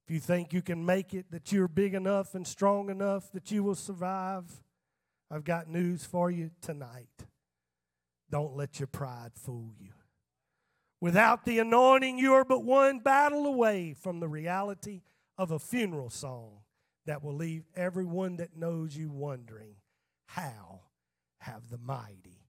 If 0.06 0.12
you 0.12 0.20
think 0.20 0.52
you 0.52 0.60
can 0.60 0.84
make 0.84 1.14
it, 1.14 1.30
that 1.30 1.50
you're 1.50 1.66
big 1.66 1.94
enough 1.94 2.34
and 2.34 2.46
strong 2.46 2.90
enough 2.90 3.32
that 3.32 3.50
you 3.50 3.64
will 3.64 3.74
survive, 3.74 4.44
I've 5.30 5.44
got 5.44 5.66
news 5.66 6.04
for 6.04 6.30
you 6.30 6.50
tonight. 6.60 7.08
Don't 8.30 8.54
let 8.54 8.78
your 8.78 8.86
pride 8.86 9.32
fool 9.34 9.72
you. 9.78 9.92
Without 11.00 11.46
the 11.46 11.58
anointing, 11.58 12.18
you 12.18 12.34
are 12.34 12.44
but 12.44 12.64
one 12.64 12.98
battle 12.98 13.46
away 13.46 13.94
from 13.94 14.20
the 14.20 14.28
reality 14.28 15.00
of 15.38 15.50
a 15.50 15.58
funeral 15.58 16.10
song 16.10 16.58
that 17.06 17.24
will 17.24 17.34
leave 17.34 17.64
everyone 17.74 18.36
that 18.36 18.56
knows 18.56 18.94
you 18.94 19.10
wondering 19.10 19.76
how 20.26 20.80
have 21.38 21.70
the 21.70 21.78
mighty 21.78 22.46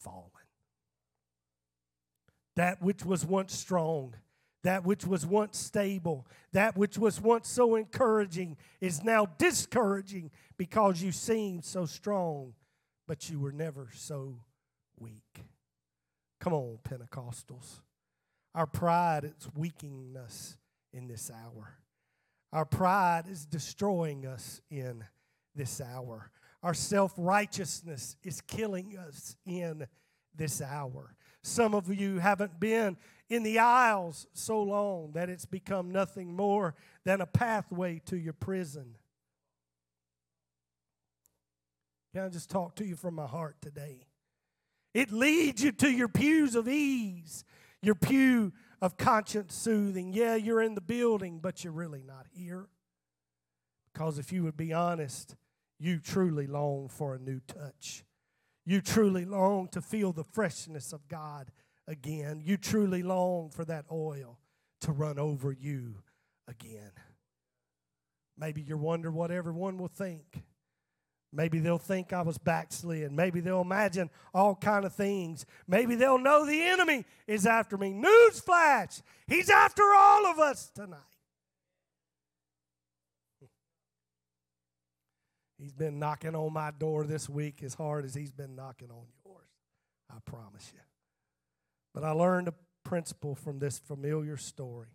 fallen? 0.00 0.39
That 2.56 2.82
which 2.82 3.04
was 3.04 3.24
once 3.24 3.54
strong, 3.54 4.14
that 4.64 4.84
which 4.84 5.06
was 5.06 5.24
once 5.24 5.58
stable, 5.58 6.26
that 6.52 6.76
which 6.76 6.98
was 6.98 7.20
once 7.20 7.48
so 7.48 7.76
encouraging 7.76 8.56
is 8.80 9.02
now 9.04 9.26
discouraging 9.38 10.30
because 10.56 11.00
you 11.00 11.12
seemed 11.12 11.64
so 11.64 11.86
strong, 11.86 12.54
but 13.06 13.30
you 13.30 13.38
were 13.38 13.52
never 13.52 13.88
so 13.94 14.40
weak. 14.98 15.44
Come 16.40 16.52
on, 16.52 16.78
Pentecostals. 16.82 17.80
Our 18.54 18.66
pride 18.66 19.24
is 19.24 19.48
weakening 19.54 20.16
us 20.16 20.56
in 20.92 21.06
this 21.06 21.30
hour. 21.30 21.76
Our 22.52 22.64
pride 22.64 23.24
is 23.30 23.46
destroying 23.46 24.26
us 24.26 24.60
in 24.70 25.04
this 25.54 25.80
hour. 25.80 26.30
Our 26.62 26.74
self 26.74 27.14
righteousness 27.16 28.16
is 28.22 28.40
killing 28.40 28.98
us 28.98 29.36
in 29.46 29.86
this 30.34 30.60
hour. 30.60 31.14
Some 31.42 31.74
of 31.74 31.92
you 31.92 32.18
haven't 32.18 32.60
been 32.60 32.96
in 33.28 33.42
the 33.42 33.58
aisles 33.58 34.26
so 34.34 34.62
long 34.62 35.12
that 35.12 35.30
it's 35.30 35.46
become 35.46 35.90
nothing 35.90 36.34
more 36.34 36.74
than 37.04 37.20
a 37.20 37.26
pathway 37.26 38.00
to 38.06 38.16
your 38.16 38.32
prison. 38.32 38.96
Can 42.12 42.24
I 42.24 42.28
just 42.28 42.50
talk 42.50 42.74
to 42.76 42.84
you 42.84 42.96
from 42.96 43.14
my 43.14 43.26
heart 43.26 43.56
today? 43.62 44.06
It 44.92 45.12
leads 45.12 45.62
you 45.62 45.70
to 45.72 45.90
your 45.90 46.08
pews 46.08 46.56
of 46.56 46.68
ease, 46.68 47.44
your 47.80 47.94
pew 47.94 48.52
of 48.82 48.96
conscience 48.96 49.54
soothing. 49.54 50.12
Yeah, 50.12 50.34
you're 50.34 50.60
in 50.60 50.74
the 50.74 50.80
building, 50.80 51.38
but 51.40 51.62
you're 51.62 51.72
really 51.72 52.02
not 52.02 52.26
here. 52.32 52.66
Because 53.92 54.18
if 54.18 54.32
you 54.32 54.42
would 54.42 54.56
be 54.56 54.72
honest, 54.72 55.36
you 55.78 56.00
truly 56.00 56.46
long 56.46 56.88
for 56.88 57.14
a 57.14 57.18
new 57.18 57.40
touch. 57.46 58.04
You 58.64 58.80
truly 58.80 59.24
long 59.24 59.68
to 59.68 59.80
feel 59.80 60.12
the 60.12 60.24
freshness 60.24 60.92
of 60.92 61.08
God 61.08 61.50
again. 61.88 62.42
You 62.44 62.56
truly 62.56 63.02
long 63.02 63.50
for 63.50 63.64
that 63.64 63.86
oil 63.90 64.38
to 64.82 64.92
run 64.92 65.18
over 65.18 65.52
you 65.52 65.96
again. 66.46 66.92
Maybe 68.38 68.62
you're 68.62 68.76
wondering 68.76 69.14
what 69.14 69.30
everyone 69.30 69.78
will 69.78 69.88
think. 69.88 70.42
Maybe 71.32 71.60
they'll 71.60 71.78
think 71.78 72.12
I 72.12 72.22
was 72.22 72.38
backslid. 72.38 73.12
Maybe 73.12 73.40
they'll 73.40 73.60
imagine 73.60 74.10
all 74.34 74.56
kind 74.56 74.84
of 74.84 74.94
things. 74.94 75.46
Maybe 75.68 75.94
they'll 75.94 76.18
know 76.18 76.44
the 76.44 76.62
enemy 76.62 77.04
is 77.28 77.46
after 77.46 77.76
me. 77.76 77.92
Newsflash! 77.92 79.02
He's 79.28 79.48
after 79.48 79.82
all 79.94 80.26
of 80.26 80.38
us 80.40 80.70
tonight. 80.74 80.98
He's 85.60 85.74
been 85.74 85.98
knocking 85.98 86.34
on 86.34 86.54
my 86.54 86.70
door 86.70 87.04
this 87.04 87.28
week 87.28 87.62
as 87.62 87.74
hard 87.74 88.06
as 88.06 88.14
he's 88.14 88.32
been 88.32 88.56
knocking 88.56 88.90
on 88.90 89.04
yours. 89.26 89.46
I 90.08 90.16
promise 90.24 90.72
you. 90.74 90.80
But 91.92 92.02
I 92.02 92.12
learned 92.12 92.48
a 92.48 92.54
principle 92.82 93.34
from 93.34 93.58
this 93.58 93.78
familiar 93.78 94.38
story, 94.38 94.88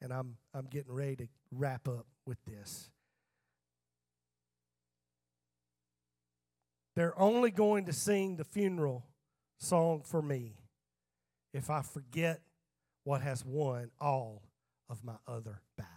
and 0.00 0.12
I'm, 0.12 0.36
I'm 0.54 0.66
getting 0.66 0.92
ready 0.92 1.16
to 1.16 1.28
wrap 1.50 1.88
up 1.88 2.06
with 2.24 2.38
this. 2.44 2.88
They're 6.94 7.18
only 7.20 7.50
going 7.50 7.86
to 7.86 7.92
sing 7.92 8.36
the 8.36 8.44
funeral 8.44 9.04
song 9.58 10.02
for 10.04 10.22
me 10.22 10.54
if 11.52 11.68
I 11.68 11.82
forget 11.82 12.40
what 13.02 13.22
has 13.22 13.44
won 13.44 13.90
all 14.00 14.44
of 14.88 15.02
my 15.02 15.16
other 15.26 15.62
battles. 15.76 15.92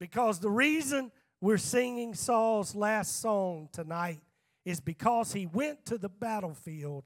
Because 0.00 0.40
the 0.40 0.50
reason 0.50 1.12
we're 1.44 1.58
singing 1.58 2.14
Saul's 2.14 2.74
last 2.74 3.20
song 3.20 3.68
tonight 3.70 4.22
is 4.64 4.80
because 4.80 5.34
he 5.34 5.44
went 5.44 5.84
to 5.84 5.98
the 5.98 6.08
battlefield 6.08 7.04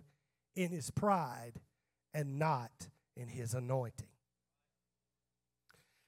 in 0.54 0.70
his 0.70 0.92
pride 0.92 1.54
and 2.14 2.38
not 2.38 2.70
in 3.16 3.26
his 3.26 3.54
anointing. 3.54 4.06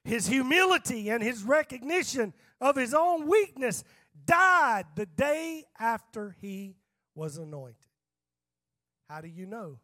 His 0.05 0.27
humility 0.27 1.09
and 1.09 1.21
his 1.21 1.43
recognition 1.43 2.33
of 2.61 2.77
his 2.77 2.93
own 2.93 3.27
weakness 3.27 3.83
died 4.23 4.85
the 4.95 5.07
day 5.07 5.65
after 5.77 6.33
he 6.39 6.77
was 7.13 7.37
anointed. 7.37 7.75
How 9.09 9.19
do 9.19 9.27
you 9.27 9.45
know? 9.45 9.77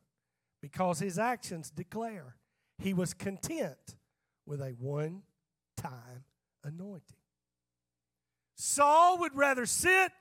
Because 0.61 0.99
his 0.99 1.19
actions 1.19 1.69
declare 1.69 2.37
he 2.77 2.93
was 2.93 3.13
content 3.13 3.97
with 4.45 4.61
a 4.61 4.69
one 4.79 5.23
time 5.75 6.23
anointing. 6.63 7.17
Saul 8.57 9.19
would 9.19 9.35
rather 9.35 9.67
sit 9.67 10.11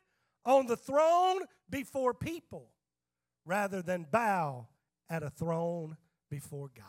on 0.45 0.67
the 0.67 0.77
throne 0.77 1.41
before 1.71 2.13
people 2.13 2.69
rather 3.47 3.81
than 3.81 4.07
bow 4.11 4.69
at 5.09 5.23
a 5.23 5.31
throne 5.31 5.97
before 6.31 6.71
God. 6.77 6.85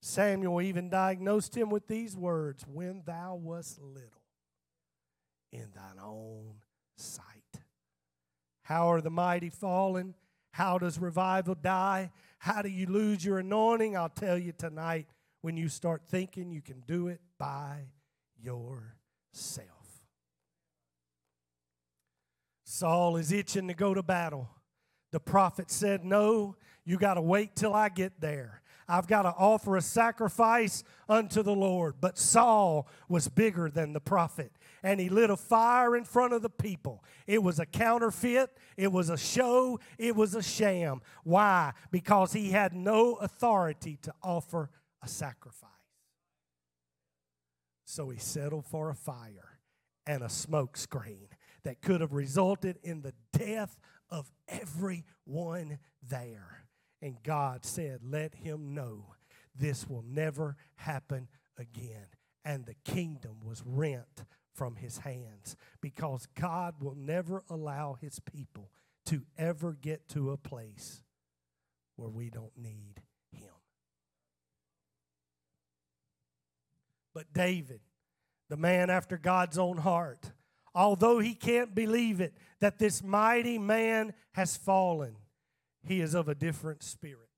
Samuel 0.00 0.62
even 0.62 0.88
diagnosed 0.88 1.56
him 1.56 1.70
with 1.70 1.88
these 1.88 2.16
words 2.16 2.64
When 2.66 3.02
thou 3.04 3.34
wast 3.34 3.80
little 3.80 4.22
in 5.52 5.70
thine 5.74 5.98
own 6.02 6.54
sight. 6.96 7.24
How 8.62 8.92
are 8.92 9.00
the 9.00 9.10
mighty 9.10 9.50
fallen? 9.50 10.14
How 10.52 10.78
does 10.78 10.98
revival 10.98 11.56
die? 11.56 12.10
How 12.38 12.62
do 12.62 12.68
you 12.68 12.86
lose 12.86 13.24
your 13.24 13.38
anointing? 13.38 13.96
I'll 13.96 14.08
tell 14.08 14.38
you 14.38 14.52
tonight 14.52 15.06
when 15.40 15.56
you 15.56 15.68
start 15.68 16.02
thinking 16.06 16.52
you 16.52 16.62
can 16.62 16.82
do 16.86 17.08
it 17.08 17.20
by 17.38 17.86
yourself. 19.32 19.68
Saul 22.64 23.16
is 23.16 23.32
itching 23.32 23.68
to 23.68 23.74
go 23.74 23.94
to 23.94 24.02
battle. 24.02 24.48
The 25.10 25.20
prophet 25.20 25.70
said, 25.70 26.04
No, 26.04 26.56
you 26.84 26.98
got 26.98 27.14
to 27.14 27.22
wait 27.22 27.54
till 27.54 27.74
I 27.74 27.88
get 27.88 28.20
there. 28.20 28.62
I've 28.88 29.06
got 29.06 29.22
to 29.22 29.30
offer 29.30 29.76
a 29.76 29.80
sacrifice 29.80 30.82
unto 31.08 31.42
the 31.42 31.54
Lord. 31.54 31.94
But 32.00 32.18
Saul 32.18 32.88
was 33.08 33.28
bigger 33.28 33.70
than 33.70 33.92
the 33.92 34.00
prophet, 34.00 34.52
and 34.82 35.00
he 35.00 35.08
lit 35.08 35.30
a 35.30 35.36
fire 35.36 35.96
in 35.96 36.04
front 36.04 36.32
of 36.32 36.42
the 36.42 36.50
people. 36.50 37.04
It 37.26 37.42
was 37.42 37.58
a 37.58 37.66
counterfeit, 37.66 38.50
it 38.76 38.90
was 38.90 39.08
a 39.08 39.16
show, 39.16 39.78
it 39.98 40.16
was 40.16 40.34
a 40.34 40.42
sham. 40.42 41.00
Why? 41.24 41.72
Because 41.90 42.32
he 42.32 42.50
had 42.50 42.74
no 42.74 43.14
authority 43.14 43.98
to 44.02 44.12
offer 44.22 44.70
a 45.02 45.08
sacrifice. 45.08 45.70
So 47.84 48.10
he 48.10 48.18
settled 48.18 48.66
for 48.66 48.90
a 48.90 48.94
fire 48.94 49.58
and 50.06 50.22
a 50.22 50.28
smoke 50.28 50.76
screen 50.76 51.28
that 51.64 51.82
could 51.82 52.00
have 52.00 52.12
resulted 52.12 52.78
in 52.82 53.02
the 53.02 53.14
death 53.32 53.76
of 54.10 54.30
everyone 54.48 55.78
there. 56.02 56.66
And 57.00 57.22
God 57.22 57.64
said, 57.64 58.00
Let 58.02 58.34
him 58.34 58.74
know 58.74 59.14
this 59.54 59.88
will 59.88 60.04
never 60.06 60.56
happen 60.76 61.28
again. 61.58 62.06
And 62.44 62.66
the 62.66 62.74
kingdom 62.84 63.38
was 63.44 63.62
rent 63.64 64.24
from 64.54 64.76
his 64.76 64.98
hands 64.98 65.56
because 65.80 66.26
God 66.38 66.74
will 66.80 66.94
never 66.94 67.42
allow 67.48 67.96
his 68.00 68.20
people 68.20 68.70
to 69.06 69.22
ever 69.36 69.76
get 69.80 70.08
to 70.10 70.30
a 70.30 70.36
place 70.36 71.02
where 71.96 72.10
we 72.10 72.30
don't 72.30 72.56
need 72.56 73.02
him. 73.30 73.50
But 77.14 77.32
David, 77.32 77.80
the 78.48 78.56
man 78.56 78.90
after 78.90 79.18
God's 79.18 79.58
own 79.58 79.78
heart, 79.78 80.32
although 80.74 81.18
he 81.18 81.34
can't 81.34 81.74
believe 81.74 82.20
it 82.20 82.34
that 82.60 82.78
this 82.78 83.02
mighty 83.02 83.58
man 83.58 84.14
has 84.32 84.56
fallen, 84.56 85.16
he 85.84 86.00
is 86.00 86.14
of 86.14 86.28
a 86.28 86.34
different 86.34 86.82
spirit. 86.82 87.28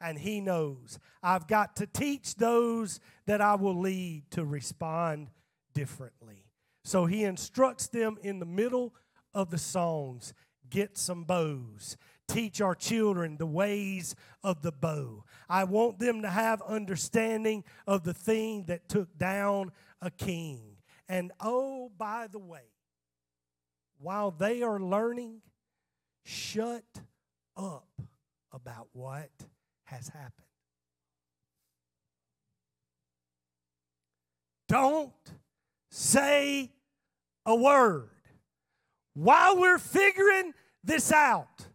and 0.00 0.18
He 0.18 0.40
knows. 0.40 0.98
I've 1.22 1.46
got 1.46 1.76
to 1.76 1.86
teach 1.86 2.34
those 2.34 3.00
that 3.26 3.40
I 3.40 3.54
will 3.54 3.78
lead 3.78 4.30
to 4.32 4.44
respond 4.44 5.30
differently. 5.72 6.44
So 6.84 7.06
He 7.06 7.24
instructs 7.24 7.88
them 7.88 8.18
in 8.22 8.38
the 8.38 8.46
middle 8.46 8.94
of 9.32 9.50
the 9.50 9.58
songs 9.58 10.34
get 10.68 10.98
some 10.98 11.24
bows. 11.24 11.96
Teach 12.28 12.60
our 12.60 12.74
children 12.74 13.36
the 13.36 13.46
ways 13.46 14.14
of 14.42 14.62
the 14.62 14.72
bow. 14.72 15.24
I 15.48 15.64
want 15.64 15.98
them 15.98 16.22
to 16.22 16.28
have 16.28 16.60
understanding 16.62 17.64
of 17.86 18.02
the 18.02 18.14
thing 18.14 18.64
that 18.64 18.88
took 18.88 19.16
down 19.16 19.72
a 20.00 20.10
king. 20.10 20.76
And 21.08 21.32
oh, 21.40 21.90
by 21.96 22.26
the 22.30 22.38
way, 22.38 22.68
while 23.98 24.30
they 24.30 24.62
are 24.62 24.80
learning, 24.80 25.40
shut 26.24 26.84
up 27.56 27.88
about 28.52 28.88
what 28.92 29.30
has 29.84 30.08
happened. 30.08 30.32
Don't 34.68 35.12
say 35.90 36.72
a 37.44 37.54
word. 37.54 38.10
While 39.14 39.58
we're 39.58 39.78
figuring 39.78 40.52
this 40.82 41.12
out, 41.12 41.65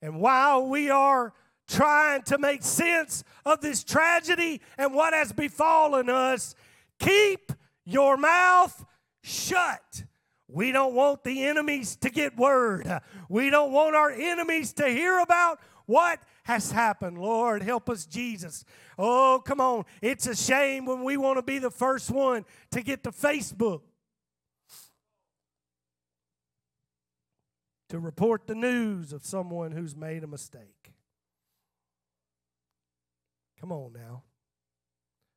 and 0.00 0.20
while 0.20 0.66
we 0.66 0.90
are 0.90 1.32
trying 1.66 2.22
to 2.22 2.38
make 2.38 2.62
sense 2.62 3.24
of 3.44 3.60
this 3.60 3.84
tragedy 3.84 4.60
and 4.76 4.94
what 4.94 5.12
has 5.12 5.32
befallen 5.32 6.08
us, 6.08 6.54
keep 6.98 7.52
your 7.84 8.16
mouth 8.16 8.84
shut. 9.22 10.04
We 10.48 10.72
don't 10.72 10.94
want 10.94 11.24
the 11.24 11.44
enemies 11.44 11.96
to 11.96 12.10
get 12.10 12.36
word. 12.36 13.00
We 13.28 13.50
don't 13.50 13.72
want 13.72 13.94
our 13.94 14.10
enemies 14.10 14.72
to 14.74 14.88
hear 14.88 15.18
about 15.18 15.60
what 15.84 16.20
has 16.44 16.70
happened. 16.70 17.18
Lord, 17.18 17.62
help 17.62 17.90
us, 17.90 18.06
Jesus. 18.06 18.64
Oh, 18.98 19.42
come 19.44 19.60
on. 19.60 19.84
It's 20.00 20.26
a 20.26 20.34
shame 20.34 20.86
when 20.86 21.04
we 21.04 21.18
want 21.18 21.36
to 21.38 21.42
be 21.42 21.58
the 21.58 21.70
first 21.70 22.10
one 22.10 22.46
to 22.70 22.82
get 22.82 23.04
to 23.04 23.10
Facebook 23.10 23.82
to 27.88 27.98
report 27.98 28.46
the 28.46 28.54
news 28.54 29.12
of 29.12 29.24
someone 29.24 29.72
who's 29.72 29.96
made 29.96 30.22
a 30.22 30.26
mistake. 30.26 30.92
Come 33.60 33.72
on 33.72 33.92
now. 33.92 34.22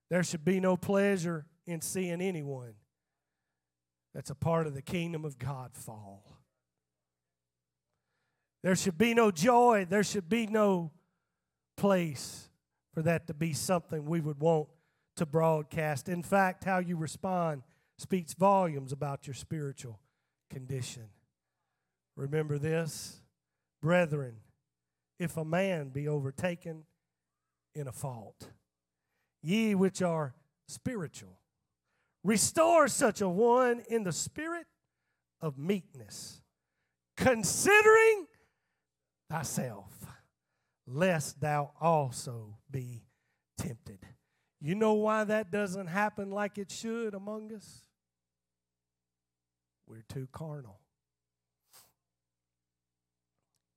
There 0.09 0.23
should 0.23 0.43
be 0.43 0.59
no 0.59 0.75
pleasure 0.75 1.45
in 1.65 1.81
seeing 1.81 2.21
anyone 2.21 2.73
that's 4.13 4.29
a 4.29 4.35
part 4.35 4.67
of 4.67 4.73
the 4.73 4.81
kingdom 4.81 5.23
of 5.23 5.39
God 5.39 5.71
fall. 5.73 6.37
There 8.63 8.75
should 8.75 8.97
be 8.97 9.13
no 9.13 9.31
joy. 9.31 9.87
There 9.89 10.03
should 10.03 10.29
be 10.29 10.45
no 10.47 10.91
place 11.77 12.49
for 12.93 13.01
that 13.01 13.27
to 13.27 13.33
be 13.33 13.53
something 13.53 14.05
we 14.05 14.19
would 14.19 14.39
want 14.39 14.67
to 15.15 15.25
broadcast. 15.25 16.09
In 16.09 16.21
fact, 16.21 16.63
how 16.63 16.79
you 16.79 16.97
respond 16.97 17.63
speaks 17.97 18.33
volumes 18.33 18.91
about 18.91 19.25
your 19.25 19.33
spiritual 19.33 19.99
condition. 20.49 21.05
Remember 22.16 22.57
this, 22.57 23.22
brethren, 23.82 24.36
if 25.20 25.38
a 25.38 25.45
man 25.45 25.89
be 25.89 26.07
overtaken 26.07 26.84
in 27.74 27.88
a 27.88 27.91
fault, 27.91 28.49
ye 29.41 29.76
which 29.76 30.01
are 30.01 30.36
spiritual, 30.68 31.39
restore 32.24 32.88
such 32.88 33.22
a 33.22 33.30
one 33.30 33.82
in 33.89 34.03
the 34.03 34.12
spirit 34.12 34.68
of 35.39 35.57
meekness, 35.57 36.41
considering 37.16 38.28
thyself, 39.30 40.05
lest 40.86 41.39
thou 41.39 41.72
also 41.80 42.57
be 42.70 43.03
tempted. 43.57 44.05
You 44.59 44.76
know 44.76 44.93
why 44.93 45.24
that 45.24 45.49
doesn't 45.49 45.88
happen 45.88 46.30
like 46.30 46.57
it 46.57 46.70
should 46.70 47.16
among 47.16 47.53
us? 47.53 47.88
We're 49.88 50.03
too 50.07 50.28
carnal. 50.32 50.80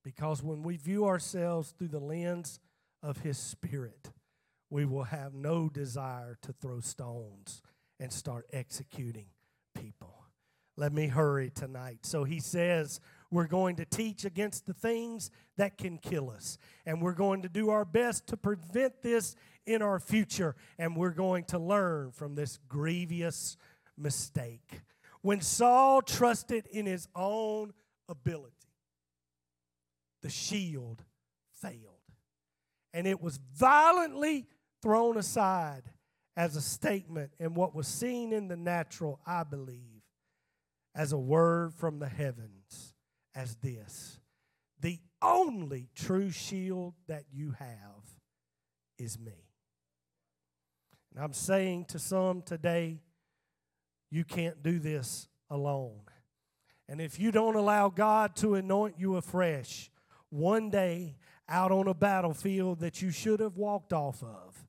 Because 0.05 0.43
when 0.43 0.63
we 0.63 0.77
view 0.77 1.07
ourselves 1.07 1.73
through 1.77 1.89
the 1.89 1.99
lens 1.99 2.61
of 3.03 3.19
His 3.23 3.39
Spirit, 3.39 4.13
we 4.71 4.85
will 4.85 5.05
have 5.05 5.35
no 5.35 5.69
desire 5.69 6.37
to 6.43 6.53
throw 6.53 6.81
stones 6.81 7.63
and 7.99 8.13
start 8.13 8.47
executing 8.53 9.27
people. 9.75 10.25
Let 10.77 10.93
me 10.93 11.07
hurry 11.07 11.51
tonight. 11.51 12.01
So 12.03 12.25
he 12.25 12.41
says, 12.41 12.99
we're 13.31 13.47
going 13.47 13.77
to 13.77 13.85
teach 13.85 14.25
against 14.25 14.67
the 14.67 14.73
things 14.73 15.31
that 15.57 15.79
can 15.79 15.99
kill 15.99 16.31
us. 16.31 16.59
And 16.85 17.01
we're 17.01 17.13
going 17.13 17.43
to 17.43 17.49
do 17.49 17.71
our 17.71 17.85
best 17.85 18.27
to 18.29 18.37
prevent 18.37 19.01
this 19.01 19.37
in 19.67 19.83
our 19.83 20.01
future. 20.01 20.57
And 20.79 20.97
we're 20.97 21.11
going 21.11 21.45
to 21.45 21.59
learn 21.59 22.11
from 22.11 22.35
this 22.35 22.59
grievous 22.69 23.57
mistake. 23.97 24.81
When 25.23 25.41
Saul 25.41 26.03
trusted 26.03 26.67
in 26.67 26.87
his 26.87 27.07
own 27.15 27.73
ability, 28.09 28.64
the 30.25 30.31
shield 30.31 31.05
failed. 31.61 32.01
And 32.95 33.07
it 33.07 33.21
was 33.21 33.39
violently 33.55 34.47
thrown 34.81 35.19
aside 35.19 35.83
as 36.35 36.57
a 36.57 36.63
statement 36.63 37.33
and 37.39 37.55
what 37.55 37.75
was 37.75 37.87
seen 37.87 38.33
in 38.33 38.49
the 38.49 38.57
natural, 38.57 39.21
I 39.27 39.43
believe, 39.45 40.01
as 40.95 41.13
a 41.13 41.19
word 41.19 41.75
from 41.75 41.99
the 41.99 42.09
heavens, 42.09 42.95
as 43.35 43.57
this 43.57 44.19
The 44.81 44.99
only 45.21 45.91
true 45.95 46.31
shield 46.31 46.95
that 47.07 47.25
you 47.31 47.55
have 47.59 48.05
is 48.99 49.19
me. 49.19 49.51
And 51.15 51.23
I'm 51.23 51.35
saying 51.35 51.87
to 51.87 51.99
some 51.99 52.41
today, 52.41 53.03
you 54.11 54.25
can't 54.25 54.63
do 54.63 54.79
this 54.79 55.29
alone. 55.51 56.01
And 56.89 57.01
if 57.01 57.19
you 57.21 57.31
don't 57.31 57.57
allow 57.57 57.91
God 57.91 58.37
to 58.37 58.55
anoint 58.55 58.97
you 58.99 59.17
afresh, 59.17 59.91
one 60.31 60.71
day 60.71 61.17
out 61.49 61.71
on 61.71 61.89
a 61.89 61.95
battlefield 61.95 62.81
that 62.81 63.03
you 63.03 63.11
should 63.11 63.41
have 63.41 63.57
walked 63.57 63.93
off 63.93 64.23
of, 64.23 64.67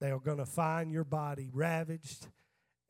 they 0.00 0.10
are 0.10 0.20
going 0.20 0.38
to 0.38 0.46
find 0.46 0.90
your 0.90 1.04
body 1.04 1.48
ravaged 1.52 2.28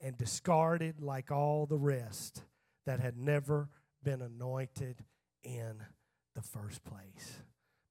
and 0.01 0.19
discarded 0.19 1.01
like 1.01 1.31
all 1.31 1.67
the 1.67 1.79
rest 1.79 2.43
that 2.85 3.01
had 3.01 3.17
never 3.17 3.69
been 4.03 4.23
anointed 4.23 5.05
in 5.43 5.83
the 6.35 6.43
first 6.43 6.85
place. 6.85 7.43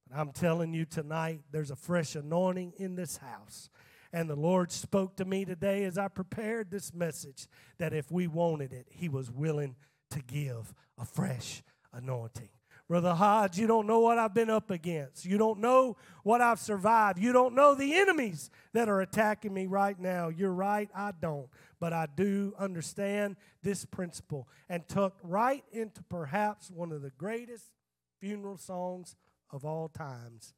But 0.08 0.18
I'm 0.18 0.32
telling 0.32 0.72
you 0.72 0.84
tonight, 0.84 1.40
there's 1.50 1.70
a 1.70 1.76
fresh 1.76 2.14
anointing 2.14 2.74
in 2.78 2.94
this 2.94 3.16
house. 3.18 3.68
And 4.12 4.30
the 4.30 4.36
Lord 4.36 4.70
spoke 4.70 5.16
to 5.16 5.24
me 5.24 5.44
today 5.44 5.84
as 5.84 5.98
I 5.98 6.08
prepared 6.08 6.70
this 6.70 6.94
message 6.94 7.48
that 7.78 7.92
if 7.92 8.10
we 8.10 8.26
wanted 8.26 8.72
it, 8.72 8.86
He 8.88 9.08
was 9.08 9.30
willing 9.30 9.74
to 10.10 10.22
give 10.22 10.72
a 10.98 11.04
fresh 11.04 11.62
anointing. 11.92 12.48
Brother 12.88 13.14
Hodge, 13.14 13.58
you 13.58 13.66
don't 13.66 13.88
know 13.88 13.98
what 13.98 14.16
I've 14.16 14.34
been 14.34 14.50
up 14.50 14.70
against. 14.70 15.24
You 15.24 15.38
don't 15.38 15.58
know 15.58 15.96
what 16.22 16.40
I've 16.40 16.60
survived. 16.60 17.18
You 17.18 17.32
don't 17.32 17.54
know 17.54 17.74
the 17.74 17.94
enemies 17.94 18.48
that 18.74 18.88
are 18.88 19.00
attacking 19.00 19.52
me 19.52 19.66
right 19.66 19.98
now. 19.98 20.28
You're 20.28 20.52
right, 20.52 20.88
I 20.94 21.12
don't. 21.20 21.48
But 21.80 21.92
I 21.92 22.06
do 22.14 22.54
understand 22.58 23.36
this 23.62 23.84
principle 23.84 24.48
and 24.68 24.86
tucked 24.86 25.20
right 25.24 25.64
into 25.72 26.04
perhaps 26.04 26.70
one 26.70 26.92
of 26.92 27.02
the 27.02 27.10
greatest 27.10 27.72
funeral 28.20 28.56
songs 28.56 29.16
of 29.50 29.64
all 29.64 29.88
times. 29.88 30.54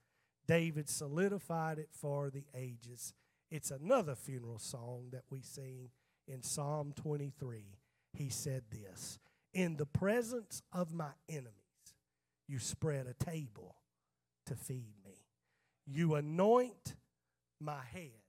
David 0.47 0.89
solidified 0.89 1.79
it 1.79 1.89
for 1.93 2.31
the 2.31 2.45
ages. 2.55 3.15
It's 3.51 3.71
another 3.71 4.15
funeral 4.15 4.59
song 4.59 5.09
that 5.13 5.25
we 5.31 5.41
sing 5.41 5.89
in 6.27 6.43
Psalm 6.43 6.93
23. 6.95 7.65
He 8.13 8.29
said 8.29 8.65
this 8.71 9.19
In 9.55 9.77
the 9.77 9.87
presence 9.87 10.63
of 10.73 10.93
my 10.93 11.11
enemies, 11.29 11.53
you 12.49 12.59
spread 12.59 13.07
a 13.07 13.25
table 13.25 13.77
to 14.47 14.55
feed 14.55 14.95
me. 15.05 15.27
You 15.87 16.15
anoint 16.15 16.97
my 17.61 17.81
head 17.93 18.23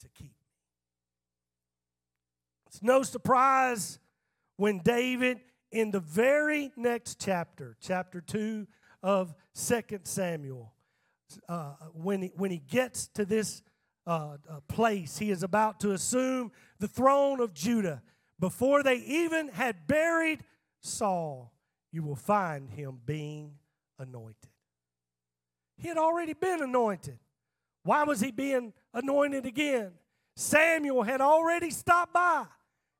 to 0.00 0.08
keep 0.08 0.26
me. 0.30 0.46
It's 2.66 2.82
no 2.82 3.02
surprise 3.02 3.98
when 4.56 4.78
David, 4.80 5.40
in 5.72 5.90
the 5.90 6.00
very 6.00 6.70
next 6.76 7.20
chapter, 7.20 7.76
chapter 7.80 8.20
2 8.20 8.66
of 9.02 9.34
Second 9.54 10.04
Samuel, 10.04 10.74
uh, 11.48 11.72
when, 11.92 12.22
he, 12.22 12.32
when 12.36 12.50
he 12.50 12.58
gets 12.58 13.08
to 13.08 13.24
this 13.24 13.62
uh, 14.06 14.36
uh, 14.48 14.60
place, 14.68 15.18
he 15.18 15.30
is 15.30 15.42
about 15.42 15.80
to 15.80 15.92
assume 15.92 16.50
the 16.78 16.88
throne 16.88 17.40
of 17.40 17.54
Judah. 17.54 18.02
Before 18.40 18.82
they 18.82 18.96
even 18.96 19.48
had 19.48 19.86
buried 19.86 20.44
Saul, 20.80 21.52
you 21.92 22.02
will 22.02 22.16
find 22.16 22.70
him 22.70 22.98
being 23.04 23.52
anointed. 23.98 24.50
He 25.76 25.88
had 25.88 25.96
already 25.96 26.34
been 26.34 26.62
anointed. 26.62 27.18
Why 27.84 28.04
was 28.04 28.20
he 28.20 28.30
being 28.30 28.72
anointed 28.92 29.46
again? 29.46 29.92
Samuel 30.36 31.02
had 31.02 31.20
already 31.20 31.70
stopped 31.70 32.12
by 32.12 32.44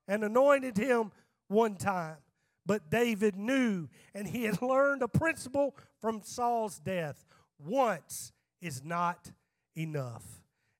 and 0.07 0.23
anointed 0.23 0.77
him 0.77 1.11
one 1.47 1.75
time. 1.75 2.17
But 2.65 2.89
David 2.89 3.35
knew, 3.35 3.87
and 4.13 4.27
he 4.27 4.43
had 4.43 4.61
learned 4.61 5.01
a 5.01 5.07
principle 5.07 5.75
from 5.99 6.21
Saul's 6.23 6.79
death 6.79 7.25
once 7.57 8.31
is 8.61 8.83
not 8.83 9.31
enough. 9.75 10.23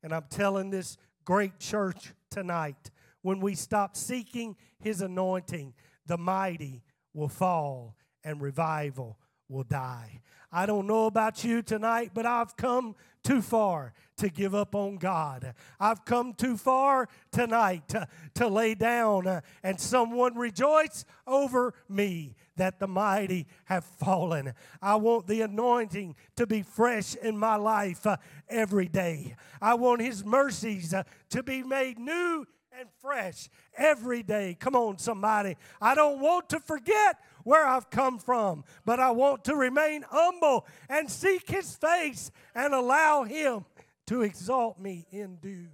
And 0.03 0.14
I'm 0.14 0.26
telling 0.30 0.70
this 0.70 0.97
great 1.26 1.60
church 1.60 2.14
tonight 2.30 2.91
when 3.22 3.39
we 3.39 3.55
stop 3.55 3.97
seeking 3.97 4.55
his 4.80 5.01
anointing, 5.01 5.74
the 6.05 6.18
mighty 6.18 6.84
will 7.14 7.28
fall 7.28 7.95
and 8.24 8.41
revival 8.41 9.17
will 9.47 9.63
die. 9.63 10.22
I 10.51 10.65
don't 10.65 10.88
know 10.88 11.05
about 11.05 11.43
you 11.43 11.61
tonight, 11.61 12.11
but 12.13 12.26
I've 12.26 12.57
come 12.57 12.95
too 13.24 13.41
far 13.41 13.93
to 14.17 14.30
give 14.30 14.55
up 14.55 14.74
on 14.74 14.97
God. 14.97 15.53
I've 15.80 16.05
come 16.05 16.34
too 16.34 16.57
far 16.57 17.07
tonight 17.32 17.88
to, 17.89 18.07
to 18.36 18.47
lay 18.47 18.76
down 18.76 19.28
uh, 19.28 19.41
and 19.63 19.80
someone 19.80 20.36
rejoice 20.36 21.05
over 21.28 21.74
me 21.88 22.36
that 22.55 22.80
the 22.80 22.88
mighty 22.88 23.47
have 23.65 23.86
fallen. 23.86 24.53
I 24.82 24.95
want 24.95 25.28
the 25.28 25.41
anointing 25.41 26.15
to 26.36 26.47
be 26.47 26.63
fresh 26.63 27.15
in 27.15 27.38
my 27.38 27.55
life 27.55 28.05
uh, 28.05 28.17
every 28.49 28.88
day. 28.88 29.36
I 29.61 29.76
want 29.76 30.01
His 30.01 30.26
mercies 30.26 30.93
uh, 30.93 31.03
to 31.30 31.43
be 31.43 31.63
made 31.63 31.99
new 31.99 32.45
and 32.78 32.89
fresh 33.01 33.49
every 33.78 34.24
day. 34.24 34.55
Come 34.59 34.76
on, 34.76 34.97
somebody. 34.97 35.57
I 35.82 35.95
don't 35.95 36.20
want 36.20 36.49
to 36.49 36.59
forget 36.59 37.17
where 37.50 37.66
I've 37.66 37.89
come 37.89 38.20
from, 38.20 38.64
but 38.86 39.00
I 39.00 39.10
want 39.10 39.43
to 39.45 39.56
remain 39.56 40.06
humble 40.08 40.68
and 40.88 41.10
seek 41.10 41.50
His 41.50 41.76
face 41.76 42.30
and 42.54 42.76
allow 42.76 43.24
Him 43.24 43.66
to 44.06 44.22
exalt 44.22 44.80
me 44.80 45.08
in 45.10 45.38
due 45.38 45.66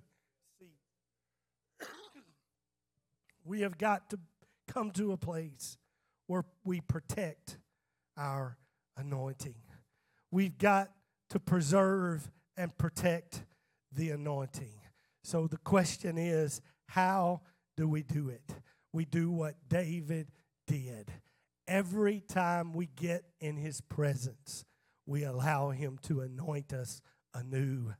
season. 0.57 1.93
we 3.43 3.59
have 3.59 3.78
got 3.78 4.09
to 4.11 4.19
come 4.69 4.89
to 4.91 5.11
a 5.11 5.17
place 5.17 5.78
where 6.28 6.45
we 6.63 6.80
protect 6.80 7.57
our 8.15 8.57
anointing. 8.95 9.55
We've 10.32 10.57
got 10.57 10.91
to 11.32 11.41
preserve 11.41 12.32
and 12.55 12.78
protect 12.78 13.43
the 13.91 14.11
anointing. 14.11 14.80
So 15.26 15.45
the 15.45 15.57
question 15.57 16.17
is 16.17 16.61
how 16.88 17.41
do 17.76 17.89
we 17.89 18.01
do 18.01 18.30
it? 18.30 18.55
We 18.93 19.03
do 19.03 19.30
what 19.30 19.55
David 19.67 20.30
did. 20.67 21.11
Every 21.68 22.20
time 22.20 22.74
we 22.74 22.88
get 22.95 23.24
in 23.39 23.57
his 23.57 23.82
presence, 23.82 24.66
we 25.05 25.24
allow 25.24 25.72
him 25.72 25.99
to 26.03 26.22
anoint 26.22 26.74
us 26.74 27.01
anew 27.34 27.93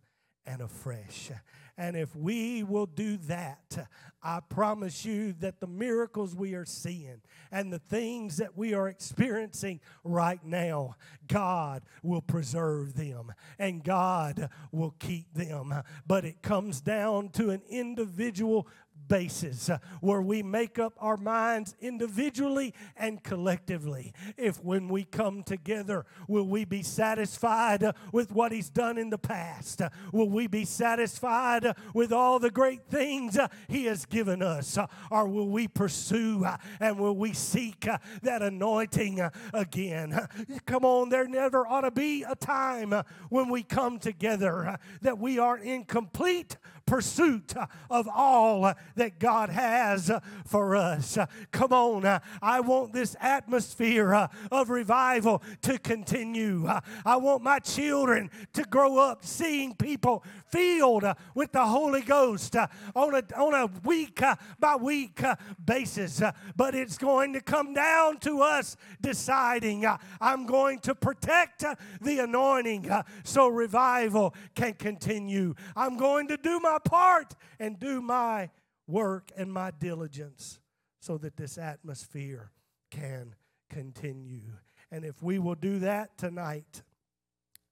and 0.46 0.62
afresh. 0.62 1.32
And 1.78 1.98
if 1.98 2.16
we 2.16 2.64
will 2.64 2.86
do 2.86 3.18
that, 3.28 3.90
I 4.24 4.40
promise 4.48 5.04
you 5.04 5.34
that 5.40 5.60
the 5.60 5.68
miracles 5.68 6.34
we 6.34 6.54
are 6.54 6.66
seeing 6.66 7.22
and 7.52 7.72
the 7.72 7.80
things 7.80 8.38
that 8.38 8.56
we 8.56 8.74
are 8.74 8.88
experiencing 8.88 9.82
right 10.04 10.44
now, 10.46 10.96
God 11.28 11.84
will 12.02 12.22
preserve 12.22 12.96
them 12.96 13.34
and 13.60 13.84
God 13.84 14.50
will 14.72 14.96
keep 15.00 15.34
them. 15.34 15.74
But 16.08 16.24
it 16.24 16.42
comes 16.42 16.80
down 16.80 17.30
to 17.30 17.50
an 17.50 17.62
individual 17.70 18.68
basis 19.08 19.70
uh, 19.70 19.78
where 20.02 20.22
we 20.22 20.44
make 20.44 20.80
up 20.80 20.94
our 21.00 21.18
minds 21.18 21.76
individually 21.82 22.74
and 22.96 23.24
collectively. 23.24 24.14
If 24.38 24.64
when 24.64 24.88
we 24.88 25.04
come 25.04 25.44
together, 25.44 26.06
will 26.28 26.48
we 26.48 26.66
be 26.66 26.84
satisfied 26.84 27.84
uh, 27.84 27.94
with 28.12 28.32
what 28.32 28.52
He's 28.52 28.70
done 28.70 28.98
in 28.98 29.10
the 29.10 29.18
past? 29.18 29.82
Uh, 29.82 29.90
will 30.12 30.30
we 30.30 30.48
be 30.48 30.66
satisfied 30.66 31.66
uh, 31.66 31.74
with 31.94 32.12
all 32.12 32.40
the 32.40 32.52
great 32.52 32.88
things 32.90 33.38
uh, 33.38 33.48
He 33.68 33.86
has 33.86 34.06
given 34.06 34.42
us? 34.42 34.78
Uh, 34.78 34.88
or 35.12 35.28
will 35.28 35.50
we 35.50 35.68
pursue 35.68 36.46
and 36.80 37.00
will 37.00 37.16
we 37.16 37.34
seek 37.34 37.88
that 38.22 38.42
anointing 38.42 39.22
again? 39.54 40.28
Come 40.66 40.86
on, 40.86 41.10
there 41.10 41.28
never 41.28 41.66
ought 41.68 41.82
to 41.82 41.92
be 41.92 42.24
a 42.24 42.36
time 42.36 42.94
when 43.30 43.50
we 43.50 43.64
come 43.64 44.00
together 44.00 44.78
that 45.02 45.18
we 45.20 45.40
are 45.40 45.58
in 45.58 45.84
complete 45.86 46.58
pursuit 46.86 47.54
of 47.90 48.08
all 48.08 48.74
that 48.96 49.20
God 49.20 49.50
has 49.50 50.10
uh, 50.10 50.20
for 50.46 50.76
us. 50.76 51.18
Uh, 51.18 51.26
come 51.52 51.74
on, 51.74 52.06
uh, 52.06 52.20
I 52.42 52.60
want 52.60 52.94
this 52.94 53.16
atmosphere 53.20 54.30
of 54.52 54.70
revival 54.70 55.42
to 55.64 55.80
continue. 55.80 56.68
I 57.06 57.18
want 57.18 57.44
my 57.44 57.60
children 57.60 58.30
to 58.54 58.64
grow 58.64 59.00
up 59.00 59.26
seeing 59.26 59.74
people 59.74 60.24
filled 60.50 61.06
with 61.34 61.52
the 61.52 61.66
Holy 61.66 62.02
Ghost 62.02 62.56
on 62.96 63.16
a, 63.16 63.24
on 63.36 63.54
a 63.54 63.70
week 63.84 64.22
by 64.60 64.76
week 64.76 65.22
basis. 65.64 66.22
But 66.56 66.76
it's 66.76 66.98
going 66.98 67.34
to 67.34 67.42
come 67.42 67.74
down 67.74 68.20
to 68.20 68.42
us 68.42 68.78
deciding 69.02 69.86
I'm 70.22 70.46
going 70.46 70.80
to 70.80 70.94
protect 70.94 71.66
the 72.02 72.20
anointing 72.20 72.90
so 73.24 73.48
revival 73.48 74.36
can 74.54 74.74
continue. 74.74 75.56
I'm 75.76 75.98
going 75.98 76.28
to 76.28 76.38
do 76.38 76.60
my 76.60 76.76
my 76.76 76.90
part 76.90 77.36
and 77.60 77.80
do 77.80 78.02
my 78.02 78.50
work 78.88 79.32
and 79.36 79.52
my 79.52 79.72
diligence 79.72 80.60
so 81.00 81.18
that 81.18 81.38
this 81.38 81.58
atmosphere 81.58 82.52
can 82.92 83.36
continue. 83.70 84.52
And 84.92 85.04
if 85.04 85.22
we 85.22 85.40
will 85.40 85.56
do 85.56 85.80
that 85.80 86.18
tonight, 86.18 86.84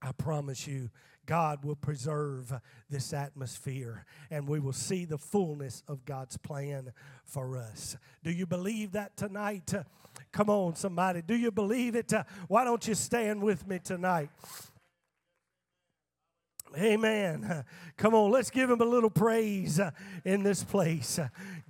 I 0.02 0.12
promise 0.12 0.66
you, 0.66 0.90
God 1.26 1.64
will 1.64 1.76
preserve 1.76 2.52
this 2.90 3.12
atmosphere 3.12 4.04
and 4.30 4.46
we 4.46 4.60
will 4.60 4.74
see 4.74 5.06
the 5.06 5.16
fullness 5.16 5.82
of 5.88 6.04
God's 6.04 6.36
plan 6.36 6.92
for 7.24 7.56
us. 7.56 7.96
Do 8.22 8.30
you 8.30 8.44
believe 8.46 8.92
that 8.92 9.16
tonight? 9.16 9.72
Come 10.32 10.50
on, 10.50 10.76
somebody. 10.76 11.22
Do 11.22 11.34
you 11.34 11.50
believe 11.50 11.96
it? 11.96 12.12
Why 12.48 12.64
don't 12.64 12.86
you 12.86 12.94
stand 12.94 13.42
with 13.42 13.66
me 13.66 13.78
tonight? 13.78 14.28
Amen. 16.76 17.64
Come 17.96 18.14
on, 18.14 18.30
let's 18.30 18.50
give 18.50 18.68
him 18.68 18.80
a 18.80 18.84
little 18.84 19.10
praise 19.10 19.78
uh, 19.78 19.92
in 20.24 20.42
this 20.42 20.64
place. 20.64 21.20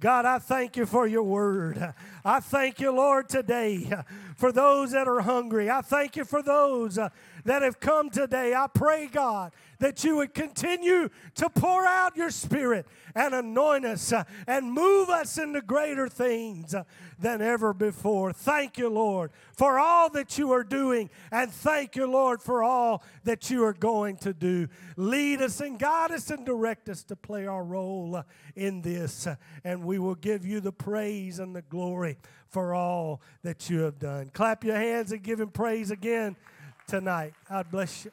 God, 0.00 0.24
I 0.24 0.38
thank 0.38 0.76
you 0.76 0.86
for 0.86 1.06
your 1.06 1.22
word. 1.22 1.94
I 2.24 2.40
thank 2.40 2.80
you, 2.80 2.90
Lord, 2.90 3.28
today 3.28 3.90
uh, 3.94 4.02
for 4.36 4.50
those 4.50 4.92
that 4.92 5.06
are 5.06 5.20
hungry. 5.20 5.70
I 5.70 5.82
thank 5.82 6.16
you 6.16 6.24
for 6.24 6.42
those 6.42 6.96
uh, 6.96 7.10
that 7.44 7.62
have 7.62 7.80
come 7.80 8.10
today. 8.10 8.54
I 8.54 8.66
pray, 8.72 9.06
God, 9.06 9.52
that 9.78 10.02
you 10.02 10.16
would 10.16 10.34
continue 10.34 11.08
to 11.34 11.50
pour 11.50 11.86
out 11.86 12.16
your 12.16 12.30
spirit 12.30 12.86
and 13.14 13.34
anoint 13.34 13.84
us 13.84 14.12
uh, 14.12 14.24
and 14.46 14.72
move 14.72 15.08
us 15.08 15.38
into 15.38 15.60
greater 15.60 16.08
things 16.08 16.74
uh, 16.74 16.84
than 17.18 17.42
ever 17.42 17.72
before. 17.72 18.32
Thank 18.32 18.78
you, 18.78 18.88
Lord, 18.88 19.30
for 19.52 19.78
all 19.78 20.10
that 20.10 20.38
you 20.38 20.52
are 20.52 20.64
doing, 20.64 21.10
and 21.30 21.50
thank 21.50 21.96
you, 21.96 22.06
Lord, 22.06 22.42
for 22.42 22.62
all 22.62 23.04
that 23.24 23.50
you 23.50 23.64
are 23.64 23.72
going 23.72 24.16
to 24.18 24.32
do. 24.32 24.68
Lead 24.96 25.42
us 25.42 25.60
and 25.60 25.78
guide 25.78 26.12
us 26.12 26.30
and 26.30 26.44
direct 26.46 26.88
us 26.88 27.04
to 27.04 27.16
play 27.16 27.46
our 27.46 27.62
role 27.62 28.16
uh, 28.16 28.22
in 28.56 28.80
this, 28.80 29.28
and 29.64 29.84
we 29.84 29.98
will 29.98 30.14
give 30.14 30.46
you 30.46 30.60
the 30.60 30.72
praise 30.72 31.38
and 31.38 31.54
the 31.54 31.62
glory 31.62 32.16
for 32.48 32.74
all 32.74 33.20
that 33.42 33.68
you 33.68 33.80
have 33.80 33.98
done. 33.98 34.30
Clap 34.32 34.64
your 34.64 34.76
hands 34.76 35.12
and 35.12 35.22
give 35.22 35.40
him 35.40 35.50
praise 35.50 35.90
again 35.90 36.36
tonight. 36.86 37.34
God 37.48 37.70
bless 37.70 38.04
you. 38.04 38.10